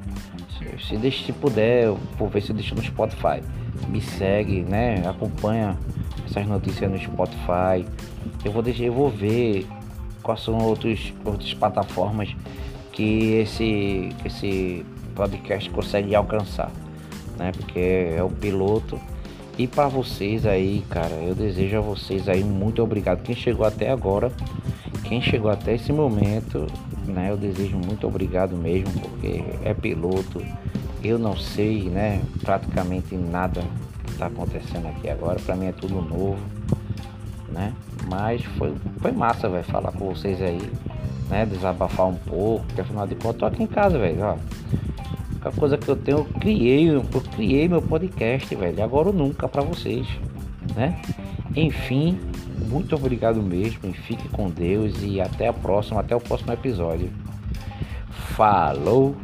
Se, 0.87 0.97
deixa, 0.97 1.25
se 1.25 1.31
puder, 1.31 1.85
eu 1.85 1.99
vou 2.17 2.27
ver 2.27 2.41
se 2.41 2.49
eu 2.49 2.55
deixo 2.55 2.75
no 2.75 2.83
Spotify. 2.83 3.41
Me 3.87 4.01
segue, 4.01 4.61
né? 4.61 5.01
Acompanha 5.07 5.77
essas 6.25 6.45
notícias 6.45 6.91
no 6.91 6.97
Spotify. 6.99 7.85
Eu 8.43 8.51
vou 8.51 8.61
deixar, 8.61 8.83
eu 8.83 8.93
vou 8.93 9.09
ver 9.09 9.65
quais 10.21 10.41
são 10.41 10.57
outros, 10.57 11.13
outras 11.23 11.53
plataformas 11.53 12.35
que 12.91 13.35
esse, 13.35 14.09
esse 14.25 14.85
podcast 15.15 15.69
consegue 15.69 16.13
alcançar, 16.13 16.71
né? 17.37 17.51
Porque 17.53 17.79
é 18.17 18.21
o 18.21 18.29
piloto. 18.29 18.99
E 19.57 19.67
para 19.67 19.87
vocês 19.87 20.45
aí, 20.45 20.83
cara, 20.89 21.13
eu 21.15 21.35
desejo 21.35 21.77
a 21.77 21.81
vocês 21.81 22.29
aí 22.29 22.43
muito 22.43 22.81
obrigado. 22.81 23.21
Quem 23.21 23.35
chegou 23.35 23.65
até 23.65 23.89
agora, 23.89 24.31
quem 25.09 25.21
chegou 25.21 25.51
até 25.51 25.75
esse 25.75 25.91
momento, 25.91 26.67
né? 27.05 27.31
Eu 27.31 27.37
desejo 27.37 27.75
muito 27.77 28.07
obrigado 28.07 28.55
mesmo, 28.55 28.91
porque 29.01 29.43
é 29.63 29.73
piloto. 29.73 30.41
Eu 31.03 31.19
não 31.19 31.35
sei, 31.35 31.89
né? 31.89 32.21
Praticamente 32.41 33.15
nada 33.15 33.61
que 34.05 34.11
está 34.11 34.27
acontecendo 34.27 34.87
aqui 34.87 35.09
agora. 35.09 35.39
Para 35.39 35.55
mim 35.55 35.65
é 35.65 35.71
tudo 35.73 35.95
novo, 35.95 36.37
né? 37.49 37.73
Mas 38.09 38.43
foi, 38.57 38.73
foi 38.99 39.11
massa, 39.11 39.49
vai 39.49 39.63
falar 39.63 39.91
com 39.91 40.13
vocês 40.13 40.41
aí 40.41 40.61
né? 41.29 41.45
Desabafar 41.45 42.07
um 42.07 42.15
pouco, 42.15 42.65
porque 42.65 42.81
afinal 42.81 43.07
de 43.07 43.15
contas 43.15 43.33
eu 43.33 43.39
tô 43.39 43.45
aqui 43.45 43.63
em 43.63 43.67
casa, 43.67 43.97
velho, 43.97 44.21
ó. 44.21 44.37
A 45.41 45.51
coisa 45.51 45.77
que 45.77 45.87
eu 45.87 45.95
tenho, 45.95 46.17
eu 46.17 46.25
criei, 46.25 46.89
eu 46.89 47.03
criei 47.35 47.67
meu 47.69 47.81
podcast, 47.81 48.53
velho, 48.53 48.83
agora 48.83 49.07
ou 49.07 49.13
nunca 49.13 49.47
para 49.47 49.61
vocês, 49.61 50.05
né? 50.75 50.99
Enfim, 51.55 52.19
muito 52.67 52.95
obrigado 52.95 53.41
mesmo, 53.41 53.89
e 53.89 53.93
fique 53.93 54.27
com 54.29 54.49
Deus 54.49 54.95
e 55.01 55.19
até 55.19 55.47
a 55.47 55.53
próxima, 55.53 55.99
até 55.99 56.15
o 56.15 56.19
próximo 56.19 56.51
episódio. 56.51 57.09
Falou! 58.35 59.15